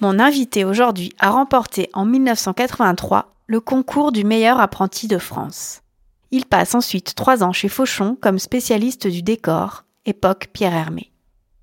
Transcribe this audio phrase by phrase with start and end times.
[0.00, 5.82] Mon invité aujourd'hui a remporté en 1983 le concours du meilleur apprenti de France.
[6.30, 11.12] Il passe ensuite trois ans chez Fauchon comme spécialiste du décor, époque Pierre Hermé.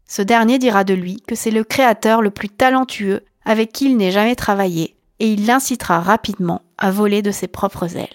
[0.06, 3.97] Ce dernier dira de lui que c'est le créateur le plus talentueux avec qui il
[3.97, 8.08] n'ait jamais travaillé, et il l'incitera rapidement à voler de ses propres ailes.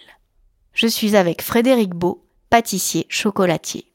[0.72, 3.91] Je suis avec Frédéric Beau, pâtissier chocolatier.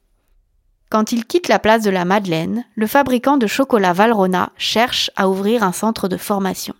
[0.89, 5.27] Quand il quitte la place de la Madeleine, le fabricant de chocolat Valrona cherche à
[5.27, 6.73] ouvrir un centre de formation.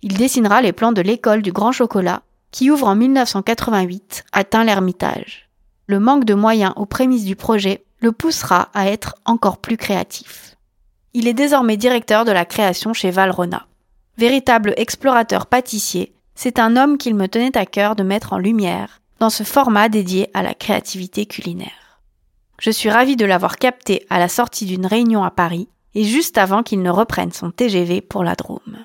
[0.00, 5.50] Il dessinera les plans de l'école du grand chocolat, qui ouvre en 1988 à Tain-l'Hermitage.
[5.86, 10.56] Le manque de moyens aux prémices du projet le poussera à être encore plus créatif.
[11.12, 13.66] Il est désormais directeur de la création chez Valrona.
[14.16, 19.00] Véritable explorateur pâtissier, c'est un homme qu'il me tenait à cœur de mettre en lumière
[19.20, 21.83] dans ce format dédié à la créativité culinaire.
[22.60, 26.38] Je suis ravie de l'avoir capté à la sortie d'une réunion à Paris et juste
[26.38, 28.78] avant qu'il ne reprenne son TGV pour la Drôme.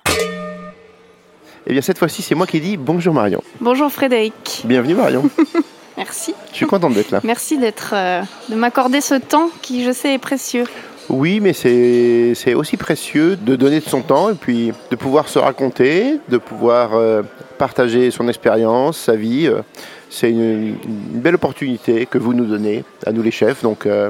[1.67, 3.43] Eh bien, cette fois-ci, c'est moi qui dis bonjour Marion.
[3.61, 4.63] Bonjour Frédéric.
[4.65, 5.29] Bienvenue Marion.
[5.97, 6.33] Merci.
[6.51, 7.19] Je suis contente d'être là.
[7.23, 10.63] Merci d'être, euh, de m'accorder ce temps qui, je sais, est précieux.
[11.09, 15.39] Oui, mais c'est aussi précieux de donner de son temps et puis de pouvoir se
[15.39, 17.23] raconter, de pouvoir euh,
[17.58, 19.47] partager son expérience, sa vie.
[19.47, 19.61] Euh,
[20.09, 23.61] c'est une, belle opportunité que vous nous donnez, à nous les chefs.
[23.61, 24.09] Donc, euh,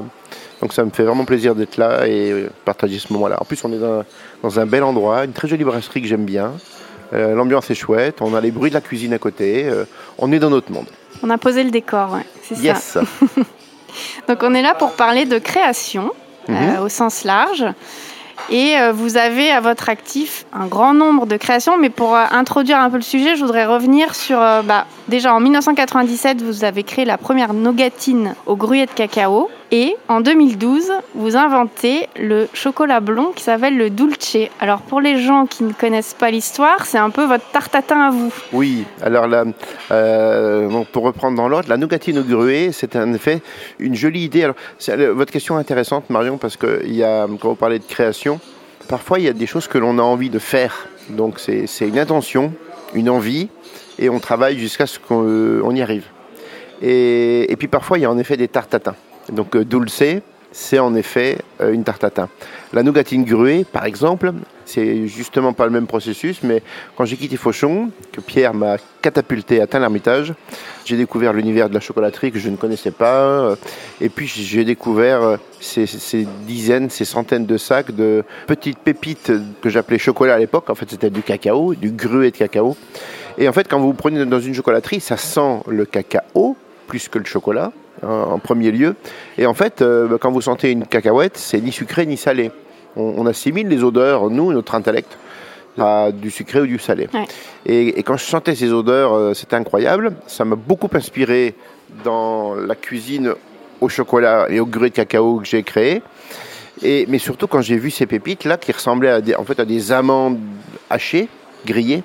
[0.60, 3.36] donc ça me fait vraiment plaisir d'être là et euh, partager ce moment-là.
[3.40, 6.52] En plus, on est dans, un bel endroit, une très jolie brasserie que j'aime bien.
[7.12, 9.68] Euh, l'ambiance est chouette, on a les bruits de la cuisine à côté.
[10.18, 10.86] on est dans notre monde.
[11.22, 12.80] On a posé le décor, ouais, c'est yes.
[12.80, 13.02] ça.
[14.28, 16.12] donc on est là pour parler de création
[16.48, 16.80] mhm.
[16.82, 17.66] au sens large.
[18.48, 21.78] Et euh, vous avez à votre actif un grand nombre de créations.
[21.78, 24.40] Mais pour euh, introduire un peu le sujet, je voudrais revenir sur.
[24.40, 29.50] Euh, bah, déjà en 1997, vous avez créé la première nogatine au gruet de cacao.
[29.72, 34.36] Et en 2012, vous inventez le chocolat blond qui s'appelle le dulce.
[34.58, 38.10] Alors pour les gens qui ne connaissent pas l'histoire, c'est un peu votre tartatin à
[38.10, 38.32] vous.
[38.52, 39.44] Oui, alors là,
[40.90, 43.42] pour reprendre dans l'ordre, la nougatine au gruet, c'est en effet
[43.78, 44.42] une jolie idée.
[44.42, 44.56] Alors,
[45.14, 46.82] votre question est intéressante, Marion, parce que
[47.40, 48.40] quand vous parlez de création,
[48.88, 50.88] parfois il y a des choses que l'on a envie de faire.
[51.10, 52.52] Donc c'est une intention,
[52.92, 53.48] une envie,
[54.00, 56.06] et on travaille jusqu'à ce qu'on y arrive.
[56.82, 58.96] Et, et, puis parfois il y a en effet des tartatins.
[59.32, 60.02] Donc euh, dulce,
[60.52, 62.28] c'est en effet euh, une tarte tatin.
[62.72, 64.32] La nougatine gruée, par exemple,
[64.64, 66.62] c'est justement pas le même processus, mais
[66.96, 70.34] quand j'ai quitté Fauchon, que Pierre m'a catapulté à Tain-l'Hermitage,
[70.84, 73.56] j'ai découvert l'univers de la chocolaterie que je ne connaissais pas, euh,
[74.00, 79.68] et puis j'ai découvert ces, ces, dizaines, ces centaines de sacs de petites pépites que
[79.68, 80.70] j'appelais chocolat à l'époque.
[80.70, 82.76] En fait, c'était du cacao, du gruet de cacao.
[83.38, 87.18] Et en fait, quand vous prenez dans une chocolaterie, ça sent le cacao plus que
[87.18, 88.96] le chocolat en premier lieu.
[89.38, 92.50] Et en fait, euh, quand vous sentez une cacahuète, c'est ni sucré ni salé.
[92.96, 95.16] On, assimile les odeurs, nous, notre intellect,
[95.78, 97.08] à du sucré ou du salé.
[97.64, 100.14] Et, quand je sentais ces odeurs, euh, c'était incroyable.
[100.26, 101.54] Ça m'a beaucoup inspiré
[102.04, 103.34] dans la cuisine
[103.80, 106.02] au chocolat et au grès de cacao que j'ai créé.
[106.82, 109.60] Et, mais surtout quand j'ai vu ces pépites là qui ressemblaient à des, en fait
[109.60, 110.38] à des amandes
[110.88, 111.28] hachées,
[111.66, 112.02] grillées,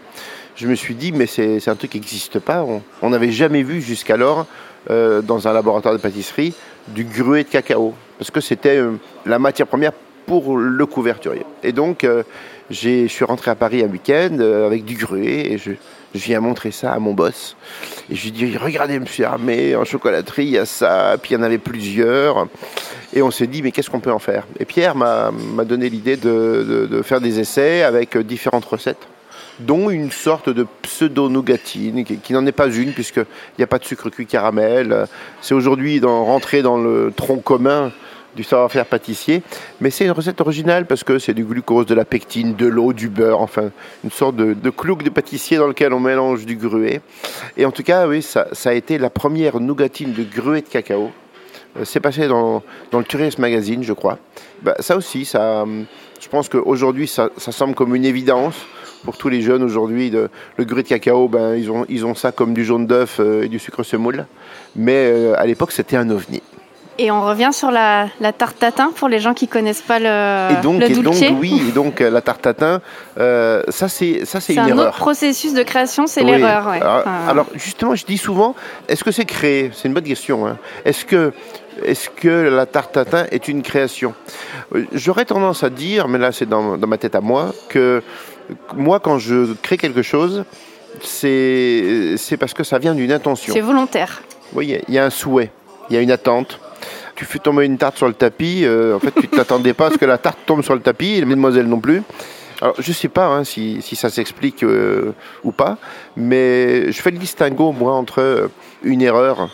[0.56, 2.66] je me suis dit mais c'est un truc qui n'existe pas.
[3.02, 4.46] On n'avait jamais vu jusqu'alors
[4.90, 6.54] euh, dans un laboratoire de pâtisserie
[6.88, 8.92] du gruet de cacao, parce que c'était euh,
[9.26, 9.94] la matière première
[10.28, 11.44] pour le couverturier.
[11.64, 12.22] Et donc, euh,
[12.70, 15.72] je suis rentré à Paris un week-end avec du gruet et je,
[16.14, 17.58] viens montrer ça à mon boss.
[18.10, 21.18] Et je lui dis Regardez, monsieur Armé, en chocolaterie, il y a ça.
[21.22, 22.48] Puis il y en avait plusieurs.
[23.14, 24.46] Et on s'est dit Mais qu'est-ce qu'on peut en faire?
[24.60, 25.32] Et Pierre m'a
[25.66, 29.08] donné l'idée de, faire des essais avec différentes recettes
[29.60, 33.26] dont une sorte de pseudo-nougatine, qui, n'en est pas une, puisqu'il
[33.58, 35.08] n'y a pas de sucre cuit caramel.
[35.42, 37.92] C'est aujourd'hui rentré dans le tronc commun
[38.36, 39.42] du savoir-faire pâtissier.
[39.82, 42.94] Mais c'est une recette originale parce que c'est du glucose, de la pectine, de l'eau,
[42.94, 43.72] du beurre, enfin
[44.04, 47.02] une sorte de, de de pâtissier dans lequel on mélange du gruet.
[47.58, 50.68] Et en tout cas, oui, ça, ça a été la première nougatine de gruet de
[50.68, 51.12] cacao.
[51.78, 52.62] Euh, C'est passé dans,
[52.92, 54.20] dans le Tourist Magazine, je crois.
[54.62, 55.86] Bah, ça aussi, ça, hum,
[56.20, 58.56] je pense qu'aujourd'hui, ça, ça semble comme une évidence
[59.04, 60.10] pour tous les jeunes aujourd'hui.
[60.12, 63.44] Le gruet de cacao, ben, ils, ont, ils ont ça comme du jaune d'œuf euh,
[63.44, 64.26] et du sucre semoule.
[64.76, 66.42] Mais euh, à l'époque, c'était un ovni.
[66.98, 70.54] Et on revient sur la, la tarte tatin pour les gens qui connaissent pas le,
[70.58, 72.80] et donc, le et donc oui, et donc euh, la tarte tatin,
[73.20, 74.88] euh, ça c'est ça c'est C'est une un erreur.
[74.88, 76.32] autre processus de création, c'est Oui.
[76.32, 76.68] l'erreur.
[76.68, 76.80] ouais.
[76.80, 78.56] Alors, Enfin, alors, justement, je dis souvent,
[78.88, 79.72] est-ce que c'est créé?
[79.74, 80.48] C'est une bonne question.
[80.48, 80.58] hein.
[80.86, 81.34] Est-ce que
[81.84, 84.14] est-ce que la tarte tatin est une création?
[84.94, 88.02] J'aurais tendance à dire, mais là c'est dans, dans ma tête à moi, que
[88.76, 90.44] moi quand je crée quelque chose,
[91.02, 93.54] c'est parce que ça vient d'une intention.
[93.54, 94.22] c'est volontaire.
[94.54, 95.52] Oui, il y a- il y a un souhait,
[95.90, 96.60] il y a une attente.
[97.16, 99.88] Tu fais tomber une tarte sur le tapis, euh, en fait, tu ne t'attendais pas
[99.88, 102.04] à ce que la tarte tombe sur le tapis, et mademoiselle non plus.
[102.62, 105.14] Alors, je ne sais pas hein, si, si ça s'explique euh,
[105.44, 105.78] ou pas,
[106.18, 108.50] mais je fais le distinguo, moi, entre
[108.84, 109.50] une erreur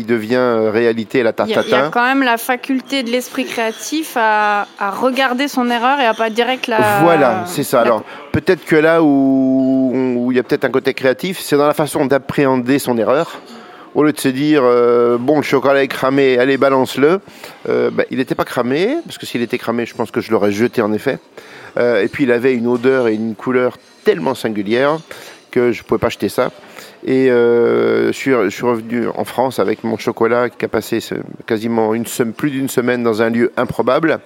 [0.00, 2.38] qui devient euh, réalité la Il tarte y, a, il y a quand même la
[2.38, 7.00] faculté de l'esprit créatif à, à regarder son erreur et à pas direct la.
[7.02, 7.78] Voilà, c'est ça.
[7.78, 8.02] la- Alors,
[8.32, 11.74] peut-être que là où où il y a peut-être un côté créatif, c'est dans la
[11.74, 13.40] façon d'appréhender son erreur.
[13.96, 17.20] Au lieu de se dire, euh, bon, le chocolat est cramé, allez, balance-le,
[17.68, 20.30] euh, bah, il n'était pas cramé, parce que s'il était cramé, je pense que je
[20.30, 21.18] l'aurais jeté en effet.
[21.76, 24.98] Euh, et puis, il avait une odeur et une couleur tellement singulière
[25.50, 26.52] que je ne pouvais pas jeter ça.
[27.06, 31.00] Et euh, je, suis, je suis revenu en France avec mon chocolat qui a passé
[31.46, 32.04] quasiment une
[32.36, 34.20] plus d'une semaine dans un lieu improbable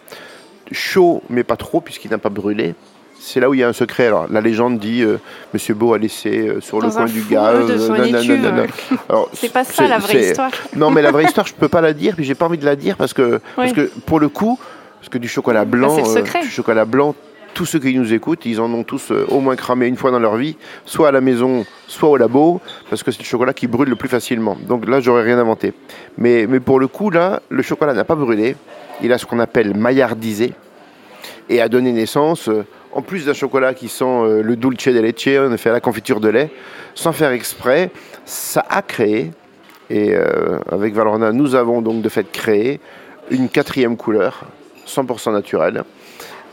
[0.73, 2.75] chaud, mais pas trop, puisqu'il n'a pas brûlé.
[3.19, 4.06] C'est là où il y a un secret.
[4.06, 5.19] Alors, la légende dit euh,
[5.55, 7.71] Monsieur Beau a laissé euh, sur Dans le coin du gaz.
[7.71, 10.50] euh, C'est pas ça la vraie histoire.
[10.76, 12.67] Non, mais la vraie histoire, je peux pas la dire, puis j'ai pas envie de
[12.67, 13.75] la dire parce que, parce Oui.
[13.75, 14.59] que pour le coup,
[15.00, 16.43] parce que du chocolat blanc, secret.
[16.43, 17.15] du chocolat blanc,
[17.54, 20.10] tous ceux qui nous écoutent, ils en ont tous euh, au moins cramé une fois
[20.10, 22.60] dans leur vie, soit à la maison, soit au labo,
[22.90, 24.58] parce que c'est le chocolat qui brûle le plus facilement.
[24.68, 25.72] Donc là, j'aurais rien inventé.
[26.18, 28.56] Mais, mais pour le coup, là, le chocolat n'a pas brûlé.
[29.02, 30.52] Il a ce qu'on appelle maillardisé
[31.48, 35.00] et a donné naissance, euh, en plus d'un chocolat qui sent euh, le dulce de
[35.00, 36.50] leche, en effet, la confiture de lait,
[36.94, 37.90] sans faire exprès,
[38.24, 39.30] ça a créé,
[39.90, 40.14] et
[40.72, 42.80] avec Valrhona, nous avons donc de fait créé
[43.30, 44.44] une quatrième couleur,
[44.86, 45.84] 100% naturelle,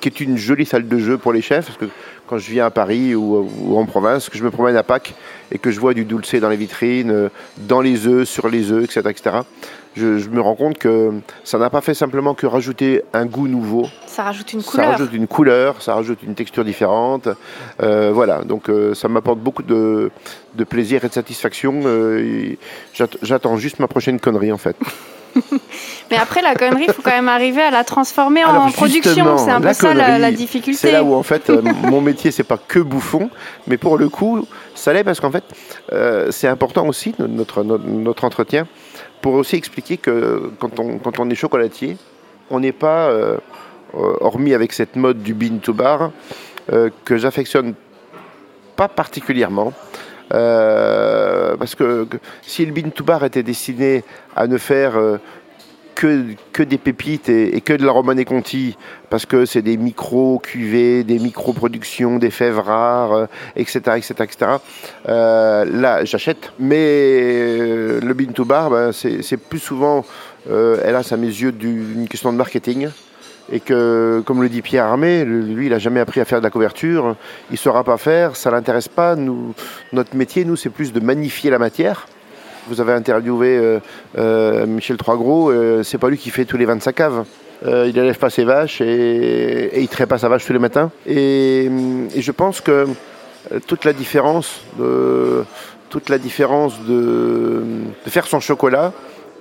[0.02, 1.86] qui est une jolie salle de jeu pour les chefs, parce que
[2.28, 5.14] quand je viens à Paris ou, ou en province, que je me promène à Pâques
[5.52, 8.72] et que je vois du dulce dans les vitrines, euh, dans les œufs, sur les
[8.72, 9.36] œufs, etc., etc.,
[9.94, 11.12] je, je me rends compte que
[11.44, 14.92] ça n'a pas fait simplement que rajouter un goût nouveau, Ça rajoute une ça couleur.
[14.92, 17.28] rajoute une couleur, ça rajoute une texture différente.
[17.84, 20.10] Euh, voilà, donc euh, ça m'apporte beaucoup de,
[20.56, 21.82] de plaisir et de satisfaction.
[21.84, 22.56] euh,
[23.22, 24.78] J'attends juste ma prochaine connerie en fait.
[26.12, 29.38] Mais après, la connerie, il faut quand même arriver à la transformer en production.
[29.38, 30.80] C'est un peu ça la, difficulté.
[30.80, 33.30] C'est là où en fait euh, mon métier c'est pas que bouffon,
[33.68, 35.44] mais pour le coup ça l'est parce qu'en fait
[35.92, 38.66] euh, c'est important aussi notre, notre, notre entretien
[39.22, 41.98] pour aussi expliquer que quand on, quand on est chocolatier,
[42.50, 43.38] on n'est pas, euh,
[43.94, 46.12] euh, hormis avec cette mode du bean to bar,
[46.72, 47.74] euh, que j'affectionne
[48.78, 49.74] pas particulièrement.
[50.34, 52.08] Euh, parce que,
[52.42, 54.04] si le bean to bar était destiné
[54.36, 55.18] à ne faire euh,
[55.94, 58.76] que, que des pépites et, que de la Romanée Conti,
[59.12, 63.26] parce que c'est des micro cuvées, des micro productions, des fèves rares, euh,
[63.56, 64.52] etc., etc., etc.
[65.08, 66.52] euh, là, j'achète.
[66.58, 70.04] Mais euh, le bean to bar, ben, c'est plus souvent,
[70.50, 72.90] euh, hélas, à mes yeux, du- une question de marketing.
[73.52, 76.44] Et que, comme le dit Pierre Armé, lui, il n'a jamais appris à faire de
[76.44, 77.16] la couverture.
[77.50, 79.16] Il ne saura pas faire, ça l'intéresse pas.
[79.16, 79.54] Nous,
[79.92, 82.08] notre métier, nous, c'est plus de magnifier la matière.
[82.68, 83.80] Vous avez interviewé euh,
[84.18, 87.26] euh, Michel Troisgros, euh, c'est pas lui qui fait tous les 25 caves.
[87.66, 90.60] Euh, il n'élève pas ses vaches et, et il traite pas sa vache tous les
[90.60, 90.92] matins.
[91.06, 91.70] Et,
[92.16, 92.88] je pense que
[93.68, 94.62] toute la différence
[95.92, 97.64] toute la différence de
[98.08, 98.94] faire son chocolat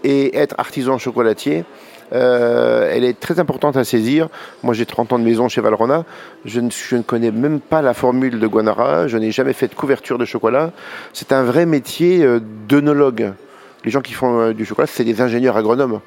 [0.03, 1.65] et être artisan chocolatier,
[2.13, 4.29] euh, elle est très importante à saisir.
[4.63, 6.05] Moi, j'ai 30 ans de maison chez Valrhona.
[6.45, 9.09] Je ne, ne connais même pas la formule de Guanara.
[9.09, 10.73] Je n'ai jamais fait de couverture de chocolat.
[11.13, 13.33] C'est un vrai métier euh, d'œnologue.
[13.85, 16.01] Les gens qui font euh, du chocolat, c'est des ingénieurs agronomes.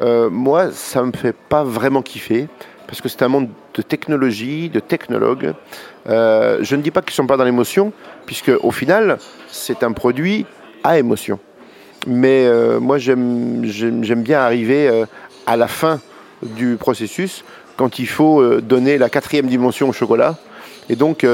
[0.00, 2.48] Moi, ça me fait pas vraiment kiffer
[2.88, 5.54] parce que c'est un monde de technologie, de technologues.
[6.06, 7.92] Je ne dis pas qu'ils sont pas dans l'émotion,
[8.26, 10.46] puisque au final, c'est un produit
[10.82, 11.38] à émotion.
[12.06, 13.62] Mais euh, moi, j'aime
[14.22, 15.06] bien arriver euh,
[15.46, 16.00] à la fin
[16.42, 17.44] du processus
[17.76, 20.36] quand il faut euh, donner la quatrième dimension au chocolat.
[20.88, 21.24] Et donc,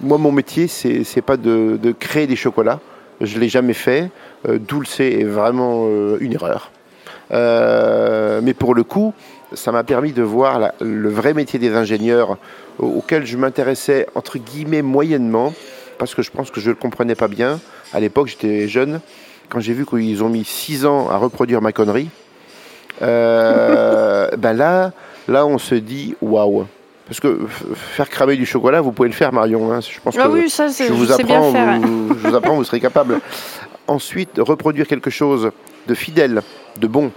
[0.00, 2.80] moi, mon métier, c'est pas de, créer des chocolats.
[3.20, 4.10] Je l'ai jamais fait.
[4.48, 5.86] Euh, Dulce est vraiment
[6.20, 6.70] une erreur.
[7.30, 9.12] mais pour le coup,
[9.52, 12.38] ça m'a permis de voir le vrai métier des ingénieurs
[12.78, 15.52] auquel je m'intéressais entre guillemets moyennement
[15.98, 17.60] parce que je pense que je ne le comprenais pas bien.
[17.92, 19.00] À l'époque, j'étais jeune.
[19.48, 22.08] Quand j'ai vu qu'ils ont mis six ans à reproduire ma connerie,
[23.02, 24.92] euh, ben là,
[25.28, 26.66] là, on se dit waouh.
[27.06, 29.72] Parce que faire cramer du chocolat, vous pouvez le faire, Marion.
[29.72, 29.80] Hein.
[29.80, 32.80] Je pense ah que oui, ça, je, vous apprends, vous, je vous apprends, vous serez
[32.80, 33.20] capable.
[33.86, 35.52] Ensuite, reproduire quelque chose
[35.86, 36.42] de fidèle,
[36.78, 37.12] de bon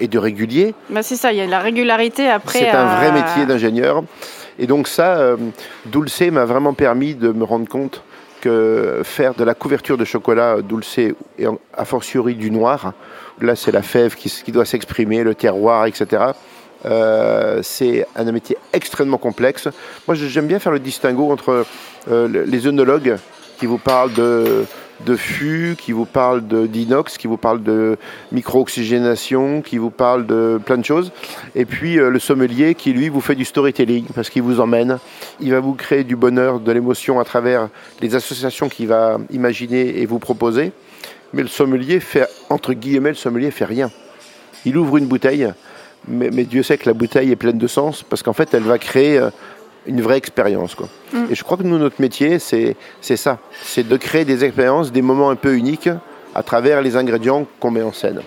[0.00, 0.74] et de régulier.
[0.88, 2.60] Bah c'est ça, il y a la régularité après.
[2.60, 4.02] C'est un vrai métier d'ingénieur.
[4.58, 5.36] Et donc ça, euh,
[5.84, 8.02] Dulce m'a vraiment permis de me rendre compte
[8.40, 11.14] que faire de la couverture de chocolat Dulce et
[11.74, 12.92] a fortiori du noir,
[13.40, 16.32] là c'est la fève qui, qui doit s'exprimer, le terroir, etc.
[16.84, 19.68] Euh, c'est un métier extrêmement complexe.
[20.06, 21.66] Moi, j'aime bien faire le distinguo entre
[22.10, 23.16] euh, les œnologues
[23.58, 24.64] qui vous parlent de
[25.04, 27.96] de fût, qui vous parle d'inox, qui vous parle de
[28.32, 31.12] micro-oxygénation, qui vous parle de plein de choses.
[31.54, 34.98] Et puis euh, le sommelier qui, lui, vous fait du storytelling parce qu'il vous emmène.
[35.40, 37.68] Il va vous créer du bonheur, de l'émotion à travers
[38.00, 40.72] les associations qu'il va imaginer et vous proposer.
[41.32, 43.90] Mais le sommelier fait, entre guillemets, le sommelier fait rien.
[44.64, 45.52] Il ouvre une bouteille,
[46.08, 48.62] mais, mais Dieu sait que la bouteille est pleine de sens parce qu'en fait, elle
[48.62, 49.30] va créer euh,
[49.86, 50.74] une vraie expérience.
[50.74, 50.88] Quoi.
[51.12, 51.26] Mm.
[51.30, 53.38] Et je crois que nous, notre métier, c'est, c'est ça.
[53.62, 55.90] C'est de créer des expériences, des moments un peu uniques
[56.34, 58.20] à travers les ingrédients qu'on met en scène.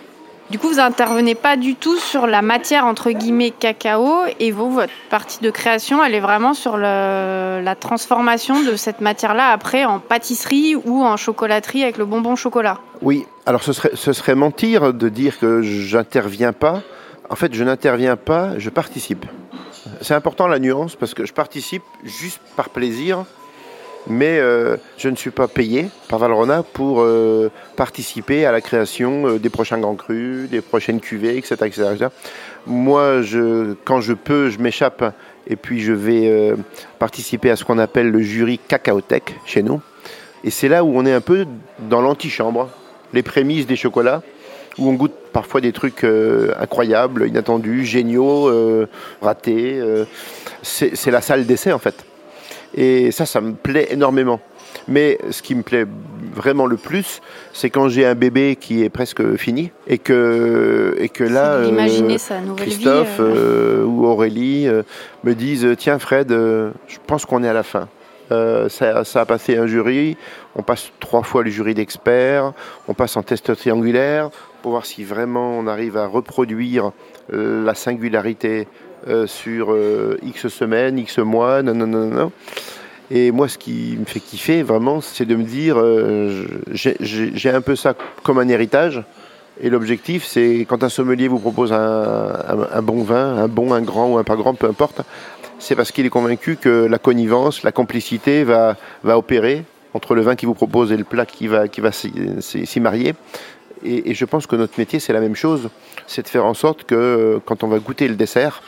[0.49, 4.71] Du coup, vous intervenez pas du tout sur la matière entre guillemets cacao et vous,
[4.71, 9.85] votre partie de création, elle est vraiment sur le, la transformation de cette matière-là après
[9.85, 12.79] en pâtisserie ou en chocolaterie avec le bonbon chocolat?
[13.03, 16.81] Oui, alors ce serait, ce serait mentir de dire que j'interviens pas.
[17.29, 19.27] En fait, je n'interviens pas, je participe.
[20.01, 23.25] C'est important la nuance parce que je participe juste par plaisir,
[24.07, 29.27] mais euh, je ne suis pas payé par Valrona pour euh, participer à la création
[29.27, 32.07] euh, des prochains grands crus, des prochaines cuvées, etc.
[32.67, 33.21] Moi,
[33.85, 35.13] quand je peux, je m'échappe
[35.47, 36.53] et puis je vais
[36.99, 39.81] participer à ce qu'on appelle le jury cacaotech chez nous.
[40.43, 41.45] Et c'est là où on est un peu
[41.79, 42.69] dans l'antichambre,
[43.13, 44.21] les prémices des chocolats
[44.77, 48.87] où on goûte parfois des trucs euh, incroyables, inattendus, géniaux, euh,
[49.21, 49.79] ratés.
[49.79, 50.05] Euh,
[50.61, 52.05] c'est la salle d'essai en fait.
[52.75, 54.39] Et ça, ça me plaît énormément.
[54.87, 55.85] Mais ce qui me plaît
[56.33, 57.21] vraiment le plus,
[57.53, 61.61] c'est quand j'ai un bébé qui est presque fini et que, et que là,
[62.57, 64.67] Christophe ou Aurélie
[65.23, 67.87] me disent Tiens, Fred, je pense qu'on est à la fin.
[68.29, 70.17] ça, ça, a passé un jury,
[70.55, 72.53] on passe trois fois le jury d'experts,
[72.87, 74.29] on passe en test triangulaire,
[74.61, 76.91] pour voir si vraiment on arrive à reproduire
[77.33, 78.67] euh, la singularité
[79.07, 82.31] euh, sur euh, X semaines, X mois, non, non, non, non.
[83.11, 85.77] Et moi, ce qui me fait kiffer vraiment, c'est de me dire,
[86.73, 89.03] j'ai un peu ça comme un héritage.
[89.61, 94.09] Et l'objectif, c'est quand un sommelier vous propose un, bon vin, un bon, un grand
[94.11, 95.01] ou un pas grand, peu importe,
[95.57, 100.35] c'est parce qu'il est convaincu que la connivence, la complicité va, opérer entre le vin
[100.35, 103.15] qu'il vous propose et le plat qui va s'y marier.
[103.83, 105.69] Et, je pense que notre métier, c'est la même chose.
[106.07, 108.61] C'est de faire en sorte que euh, quand on va goûter le dessert,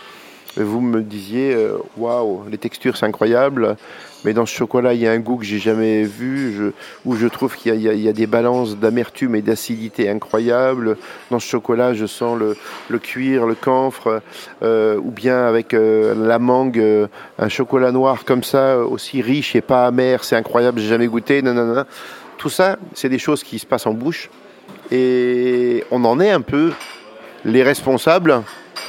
[0.57, 3.77] vous me disiez, euh, waouh, les textures, c'est incroyable,
[4.25, 6.73] mais dans ce chocolat, il y a un goût que j'ai jamais vu,
[7.05, 10.97] où je trouve qu'il y, a des balances d'amertume et d'acidité incroyables.
[11.29, 14.21] Dans ce chocolat, je sens le, cuir, le camphre,
[14.61, 16.83] euh, ou bien avec la mangue,
[17.39, 21.41] un chocolat noir comme ça, aussi riche et pas amer, c'est incroyable, j'ai jamais goûté.
[22.37, 24.29] Tout ça, c'est des choses qui se passent en bouche
[24.91, 26.71] et on en est un peu
[27.45, 28.43] les responsables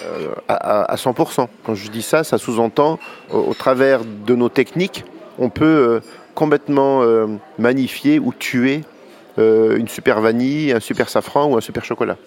[0.05, 1.47] euh, à, 100%.
[1.65, 2.99] Quand je dis ça, ça sous-entend,
[3.31, 5.05] au, travers de nos techniques,
[5.39, 6.01] on peut euh,
[6.35, 7.27] complètement euh,
[7.59, 8.83] magnifier ou tuer
[9.39, 12.19] une super vanille, un super safran ou un super chocolat.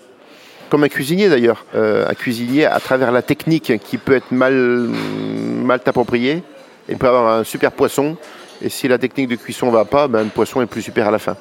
[0.70, 1.64] Comme un cuisinier d'ailleurs.
[1.76, 6.42] un cuisinier, à travers la technique qui peut être mal, mal appropriée,
[6.90, 8.18] il peut avoir un super poisson.
[8.64, 11.12] Et si la technique de cuisson va pas, ben, le poisson est plus super à
[11.12, 11.38] la fin.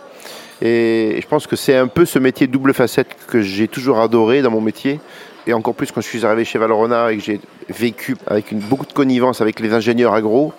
[0.63, 4.43] Et je pense que c'est un peu ce métier double facette que j'ai toujours adoré
[4.43, 5.01] dans mon métier.
[5.47, 8.87] Et encore plus quand je suis arrivé chez Valrhona et que j'ai vécu avec beaucoup
[8.87, 10.53] de connivence avec les ingénieurs agro,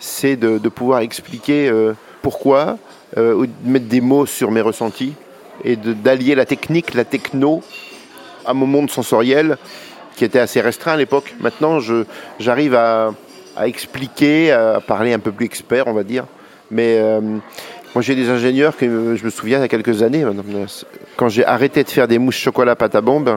[0.00, 1.92] c'est de, pouvoir expliquer euh,
[2.22, 2.78] pourquoi,
[3.16, 5.14] euh, mettre des mots sur mes ressentis
[5.64, 7.62] et d'allier la technique, la techno
[8.44, 9.58] à mon monde sensoriel
[10.16, 11.34] qui était assez restreint à l'époque.
[11.40, 11.78] Maintenant,
[12.40, 13.14] j'arrive à,
[13.56, 16.24] à, expliquer, à parler un peu plus expert, on va dire.
[16.72, 17.20] Mais euh,
[17.94, 20.24] moi, j'ai des ingénieurs que je me souviens il y a quelques années,
[21.16, 23.36] quand j'ai arrêté de faire des mousses chocolat pâte à bombe,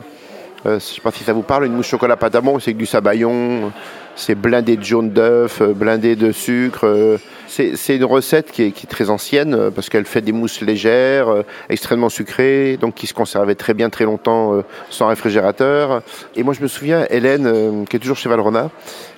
[0.64, 2.86] je ne sais pas si ça vous parle, une mousse chocolat pâte à c'est du
[2.86, 3.72] sabayon,
[4.16, 7.20] c'est blindé de jaune d'œuf, blindé de sucre.
[7.48, 11.28] C'est une recette qui est, très ancienne parce qu'elle fait des mousses légères,
[11.70, 16.02] extrêmement sucrées, donc qui se conservaient très bien très longtemps sans réfrigérateur.
[16.36, 18.72] Et moi je me souviens, Hélène, qui est toujours chez Valrona,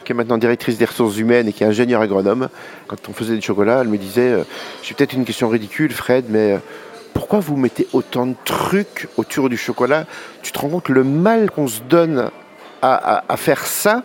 [0.08, 2.48] qui est maintenant directrice des ressources humaines et qui est ingénieure agronome,
[2.88, 4.44] quand on faisait du chocolat, elle me disait euh,
[4.82, 6.58] J'ai peut-être une question ridicule, Fred, mais euh,
[7.14, 10.06] pourquoi vous mettez autant de trucs autour du chocolat?
[10.44, 12.30] Tu te rends compte le mal qu'on se donne
[12.82, 14.04] à, faire ça?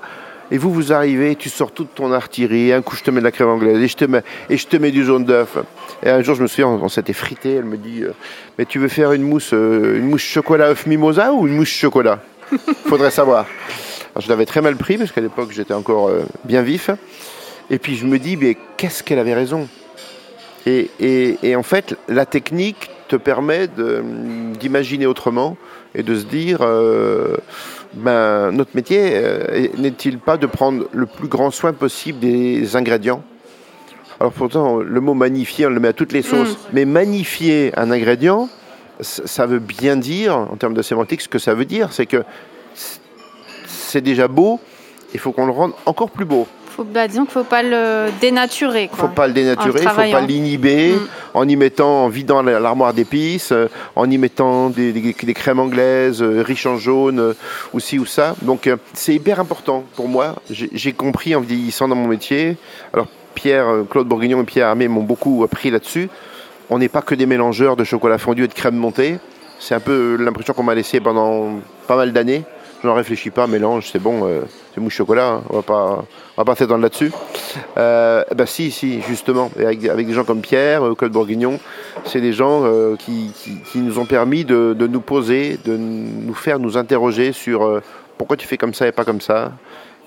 [0.51, 3.25] Et vous, vous arrivez, tu sors toute ton artillerie, un coup je te mets de
[3.25, 5.57] la crème anglaise, et je te mets, et je te mets du jaune d'œuf.
[6.03, 8.13] Et un jour, je me souviens, on, s'était frité, elle me dit, euh,
[8.59, 12.19] mais tu veux faire une mousse, une mousse chocolat œuf mimosa ou une mousse chocolat?
[12.87, 13.47] Faudrait savoir
[14.19, 16.91] je l'avais très mal pris parce qu'à l'époque j'étais encore euh, bien vif.
[17.71, 19.69] Et puis je me dis, mais qu'est-ce qu'elle avait raison?
[20.67, 23.69] Et, en fait, la technique te permet
[24.59, 25.57] d'imaginer autrement
[25.95, 27.37] et de se dire, euh,
[27.95, 33.23] ben, notre métier euh, n'est-il pas de prendre le plus grand soin possible des ingrédients?
[34.21, 36.53] Alors pourtant, le mot magnifier, on le met à toutes les sauces.
[36.53, 36.71] Mm.
[36.75, 38.49] Mais magnifier un ingrédient,
[39.01, 42.23] ça veut bien dire, en termes de sémantique, ce que ça veut dire, c'est que
[43.93, 44.59] c'est déjà beau,
[45.13, 46.47] il faut qu'on le rende encore plus beau.
[46.71, 48.85] Faut, bah, disons qu'il ne faut pas le dénaturer.
[48.85, 51.09] Il ne faut pas le dénaturer, il ne faut pas l'inhiber mm.
[51.35, 56.43] en y mettant, en vidant l'armoire d'épices, euh, en y mettant des, crèmes anglaises euh,
[56.43, 57.35] riches en jaune, euh,
[57.75, 58.35] ou ci ou ça.
[58.41, 60.37] Donc c'est hyper important pour moi.
[60.51, 62.57] J'ai compris en vieillissant dans mon métier.
[62.95, 66.09] Alors Pierre, Claude Bourguignon et Pierre Armé m'ont beaucoup appris là-dessus.
[66.71, 69.19] On n'est pas que des mélangeurs de chocolat fondu et de crème montée.
[69.59, 72.45] C'est un peu l'impression qu'on m'a laissé pendant pas mal d'années.
[72.83, 74.41] Je n'en réfléchis pas, mélange, c'est bon, euh,
[74.75, 76.05] c'est mouche chocolat, hein, on va pas,
[76.37, 77.13] on va pas s'étendre là-dessus.
[77.77, 81.61] Euh, bah si, si, justement, avec, des gens comme Pierre, euh, Claude Bourguignon,
[82.05, 82.65] c'est des gens
[82.99, 83.33] qui,
[83.77, 87.81] nous ont permis de, nous poser, de nous faire nous interroger sur
[88.19, 89.53] pourquoi tu fais comme ça et pas comme ça.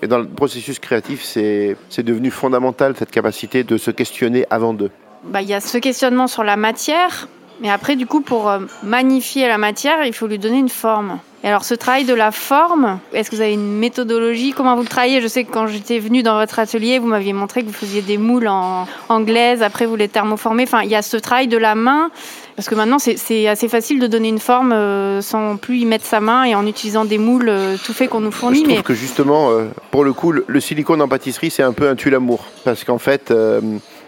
[0.02, 4.90] Et dans le processus créatif, c'est devenu fondamental cette capacité de se questionner avant d'eux.
[5.24, 7.28] Bah, il y a ce questionnement sur la matière,
[7.60, 11.62] mais après, du coup, pour magnifier la matière, il faut lui donner une forme alors,
[11.62, 14.52] ce travail de la forme, est-ce que vous avez une méthodologie?
[14.52, 15.20] Comment vous le travaillez?
[15.20, 18.02] Je sais que quand j'étais venue dans votre atelier, vous m'aviez montré que vous faisiez
[18.02, 20.64] des moules en anglaise, après vous les thermoformez.
[20.64, 22.10] Enfin, il y a ce travail de la main,
[22.56, 26.04] parce que maintenant, c'est assez facile de donner une forme euh, sans plus y mettre
[26.04, 28.64] sa main et en utilisant des moules euh, tout faits qu'on nous fournit.
[28.64, 31.88] Je trouve que justement, euh, pour le coup, le, silicone en pâtisserie, c'est un peu
[31.88, 32.44] un tue-l'amour.
[32.64, 33.32] Parce qu'en fait,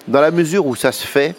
[0.09, 1.37] dans la mesure où ça se fait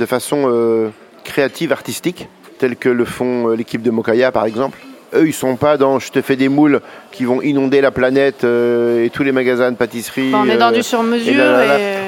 [0.00, 0.90] de façon
[1.26, 4.78] créative, artistique, telle que le font l'équipe de Mokaya, par exemple,
[5.14, 6.80] eux, ils sont pas dans je te fais des moules
[7.12, 10.32] qui vont inonder la planète euh, et tous les magasins de pâtisserie.
[10.34, 11.44] on est dans du euh, sur-mesure.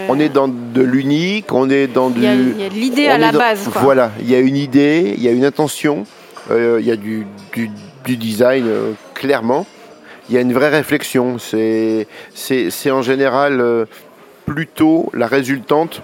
[0.09, 2.21] On est dans de l'unique, on est dans du.
[2.21, 3.69] Il y a, l'idée à la base.
[3.75, 6.05] Voilà, il y a une idée, il y a une intention,
[6.51, 7.27] euh, il y a du,
[8.07, 8.67] design
[9.15, 9.67] clairement.
[10.29, 11.37] Il y a une vraie réflexion.
[11.39, 12.07] C'est
[12.91, 13.87] en général
[14.47, 16.03] plutôt la résultante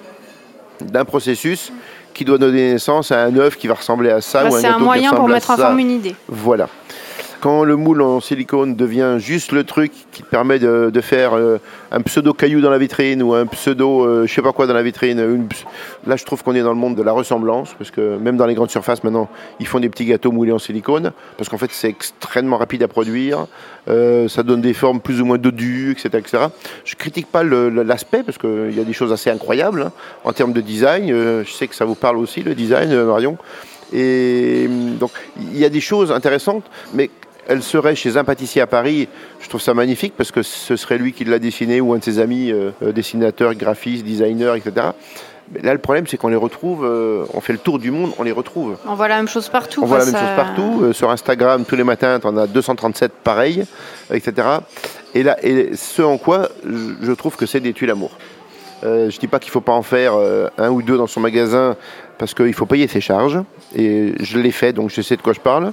[0.80, 1.72] d'un processus
[2.14, 4.44] qui doit donner naissance à un œuf qui va ressembler à ça.
[4.44, 6.16] Bah, c'est un moyen pour mettre en forme une idée.
[6.28, 6.68] Voilà
[7.44, 11.60] quand le moule en silicone devient juste le truc qui permet de, faire euh,
[11.92, 14.72] un pseudo caillou dans la vitrine ou un pseudo euh, je sais pas quoi dans
[14.72, 15.46] la vitrine,
[16.06, 18.46] là je trouve qu'on est dans le monde de la ressemblance parce que même dans
[18.46, 19.28] les grandes surfaces maintenant
[19.60, 22.88] ils font des petits gâteaux moulés en silicone parce qu'en fait c'est extrêmement rapide à
[22.88, 23.46] produire,
[23.88, 26.08] euh, ça donne des formes plus ou moins dodues, etc.
[26.14, 26.44] etc.
[26.86, 29.92] Je critique pas l'aspect parce qu'il y a des choses assez incroyables hein,
[30.24, 31.08] en termes de design.
[31.08, 33.36] je sais que ça vous parle aussi le design, Marion.
[33.92, 34.66] Et
[34.98, 37.10] donc, il y a des choses intéressantes, mais
[37.48, 39.08] elle serait chez un pâtissier à Paris,
[39.40, 42.04] je trouve ça magnifique parce que ce serait lui qui l'a dessiné ou un de
[42.04, 44.88] ses amis euh, euh, dessinateurs, graphistes, designers, etc.
[45.52, 48.12] Mais là, le problème, c'est qu'on les retrouve, euh, on fait le tour du monde,
[48.18, 48.76] on les retrouve.
[48.86, 49.82] On voit la même chose partout.
[49.82, 50.92] On voit la même chose partout.
[50.92, 53.64] sur Instagram, tous les matins, tu en as 237 pareils,
[54.10, 54.48] etc.
[55.14, 58.12] Et, là, et ce en quoi je trouve que c'est des tuiles l'amour.
[58.82, 60.14] je ne dis pas qu'il ne faut pas en faire
[60.56, 61.76] un ou deux dans son magasin
[62.16, 63.38] parce qu'il faut payer ses charges.
[63.76, 65.72] Et je l'ai fait, donc je sais de quoi je parle.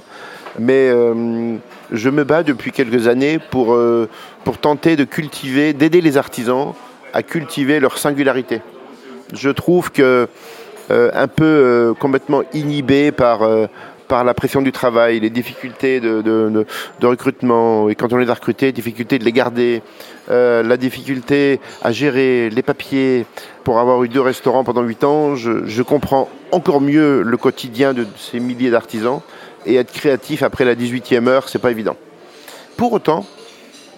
[0.58, 1.56] Mais euh,
[1.90, 4.08] je me bats depuis quelques années pour, euh,
[4.44, 6.74] pour tenter de cultiver, d'aider les artisans
[7.12, 8.60] à cultiver leur singularité.
[9.32, 10.28] Je trouve que
[10.90, 13.48] euh, un peu complètement inhibé par
[14.08, 16.66] par la pression du travail, les difficultés de,
[17.02, 19.80] recrutement, et quand on les a recrutés, difficulté de les garder,
[20.28, 23.24] la difficulté à gérer les papiers.
[23.64, 28.06] Pour avoir eu deux restaurants pendant huit ans, je comprends encore mieux le quotidien de
[28.18, 29.22] ces milliers d'artisans
[29.66, 31.96] et être créatif après la 18e heure, c'est pas évident.
[32.76, 33.26] Pour autant,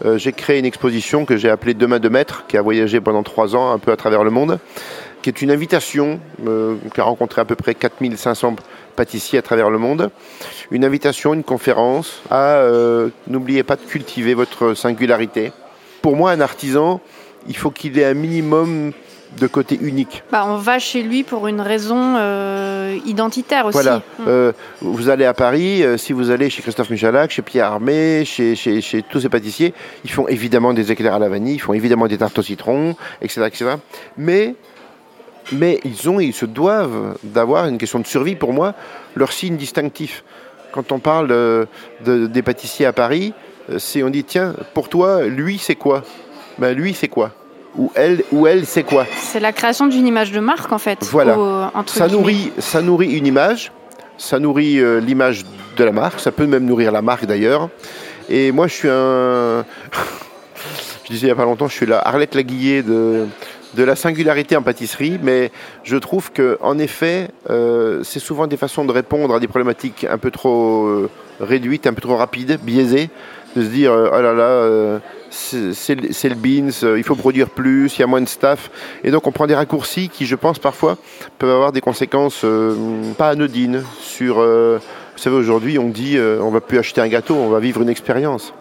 [0.05, 3.23] euh, j'ai créé une exposition que j'ai appelée Demain de maître, qui a voyagé pendant
[3.23, 4.59] trois ans un peu à travers le monde,
[5.23, 8.57] qui est une invitation, euh, qui a rencontré à peu près 4500
[8.97, 10.11] pâtissiers à travers le monde,
[10.71, 12.65] une invitation, une conférence à
[13.27, 15.53] n'oubliez pas de cultiver votre singularité.
[16.03, 17.01] Pour moi, un artisan,
[17.49, 18.93] il faut qu'il ait un minimum
[19.39, 20.23] de côté unique.
[20.31, 23.75] Bah, on va chez lui pour une raison euh, identitaire aussi.
[23.75, 24.03] Voilà.
[24.19, 24.25] Mm.
[24.27, 28.25] Euh, vous allez à Paris, euh, si vous allez chez Christophe Michalak, chez Pierre Armé,
[28.25, 31.61] chez, chez, chez, tous ces pâtissiers, ils font évidemment des éclairs à la vanille, ils
[31.61, 33.43] font évidemment des tartes au citron, etc.
[33.47, 33.71] etc.
[34.17, 34.55] Mais,
[35.53, 38.75] mais ils, ont, ils se doivent d'avoir une question de survie, pour moi,
[39.15, 40.25] leur signe distinctif.
[40.73, 41.69] Quand on parle de,
[42.27, 43.33] des pâtissiers à Paris,
[43.79, 46.03] c'est on dit, tiens, pour toi, lui, c'est quoi?
[46.59, 47.33] Ben, Lui, c'est quoi?
[47.77, 50.99] Ou elle, ou elle c'est quoi C'est la création d'une image de marque en fait.
[51.11, 51.73] Voilà.
[51.87, 53.73] ça, nourrit, ça nourrit une image,
[54.17, 55.45] ça nourrit euh, l'image
[55.77, 57.69] de la marque, ça peut même nourrir la marque d'ailleurs.
[58.29, 59.65] Et moi je suis un...
[61.05, 63.27] je disais il n'y a pas longtemps, je suis la Arlette Laguillet de,
[63.75, 65.51] de la singularité en pâtisserie, mais
[65.83, 70.07] je trouve que en effet, euh, c'est souvent des façons de répondre à des problématiques
[70.09, 71.11] un peu trop euh,
[71.41, 73.11] réduites, un peu trop rapides, biaisées,
[73.57, 75.01] de se dire oh là là,
[75.35, 78.71] c'est le beans, euh, il faut produire plus, il y a moins de staff.
[79.03, 80.97] Et donc on prend des raccourcis qui, je pense, parfois
[81.39, 84.41] peuvent avoir des conséquences euh, pas anodines sur...
[84.41, 84.79] Euh,
[85.15, 87.89] vous savez, aujourd'hui, on dit on va plus acheter un gâteau, on va vivre une
[87.89, 88.53] expérience.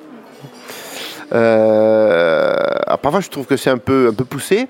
[1.31, 4.67] parfois, je trouve que c'est un peu, un peu poussé.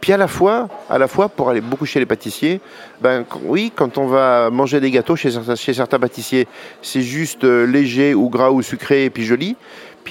[0.00, 2.60] Puis à la fois, à la fois pour aller beaucoup chez les pâtissiers,
[3.00, 6.46] ben oui, quand on va manger des gâteaux chez, chez certains pâtissiers,
[6.82, 9.56] c'est juste léger ou gras ou sucré et puis joli.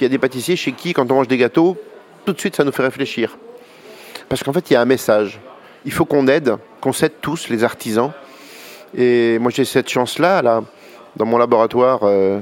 [0.00, 1.76] Il y a des pâtissiers chez qui, quand on mange des gâteaux,
[2.24, 3.36] tout de suite, ça nous fait réfléchir.
[4.28, 5.40] Parce qu'en fait, il y a un message.
[5.84, 8.12] Il faut qu'on aide, qu'on s'aide tous, les artisans.
[8.96, 10.62] Et moi, j'ai cette chance-là, là,
[11.16, 12.40] dans mon laboratoire euh,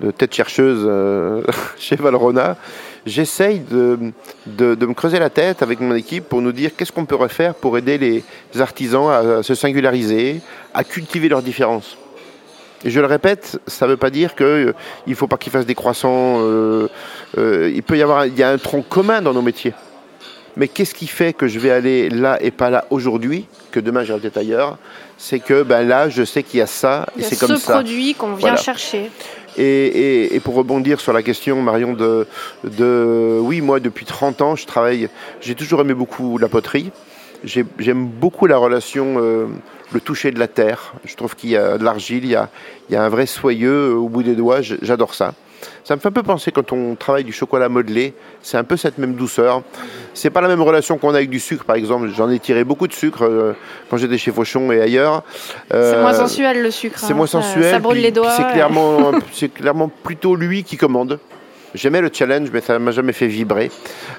[0.00, 1.42] de tête chercheuse euh,
[1.78, 2.56] chez Valrona.
[3.04, 4.12] J'essaye de,
[4.46, 7.54] de, me creuser la tête avec mon équipe pour nous dire qu'est-ce qu'on peut refaire
[7.54, 8.24] pour aider les
[8.60, 10.40] artisans à se singulariser,
[10.74, 11.96] à cultiver leurs différences.
[12.84, 14.72] Et je le répète, ça ne veut pas dire qu'il euh,
[15.06, 16.40] ne faut pas qu'ils fassent des croissants.
[16.40, 16.88] Euh,
[17.38, 19.74] euh, il peut y avoir il y a un tronc commun dans nos métiers.
[20.56, 24.04] Mais qu'est-ce qui fait que je vais aller là et pas là aujourd'hui, que demain
[24.04, 24.78] j'irai peut-être ailleurs?
[25.18, 27.58] C'est que ben là, je sais qu'il y a ça et c'est comme ça.
[27.58, 29.10] Ce produit qu'on vient chercher.
[29.58, 32.26] Et, et, pour rebondir sur la question, Marion, de,
[32.64, 35.08] de, oui, moi, depuis 30 ans, je travaille,
[35.40, 36.90] j'ai toujours aimé beaucoup la poterie.
[37.42, 39.16] J'aime beaucoup la relation
[39.92, 40.94] le toucher de la terre.
[41.04, 42.38] Je trouve qu'il y a de l'argile, il,
[42.88, 44.60] il, y a un vrai soyeux au bout des doigts.
[44.60, 45.34] J'adore ça.
[45.84, 48.76] Ça me fait un peu penser quand on travaille du chocolat modelé, c'est un peu
[48.76, 49.62] cette même douceur.
[50.14, 52.10] C'est pas la même relation qu'on a avec du sucre, par exemple.
[52.14, 53.52] J'en ai tiré beaucoup de sucre euh,
[53.88, 55.22] quand j'étais chez Fauchon et ailleurs.
[55.72, 56.98] Euh, c'est moins sensuel le sucre.
[56.98, 57.16] C'est hein.
[57.16, 57.70] moins sensuel.
[57.70, 58.32] Ça, brûle les doigts.
[58.32, 61.18] C'est clairement, c'est clairement plutôt lui qui commande.
[61.74, 63.70] J'aimais le challenge, mais ça m'a jamais fait vibrer.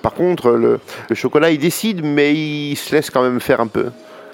[0.01, 3.67] Par contre, le, le, chocolat, il décide, mais il se laisse quand même faire un
[3.67, 3.87] peu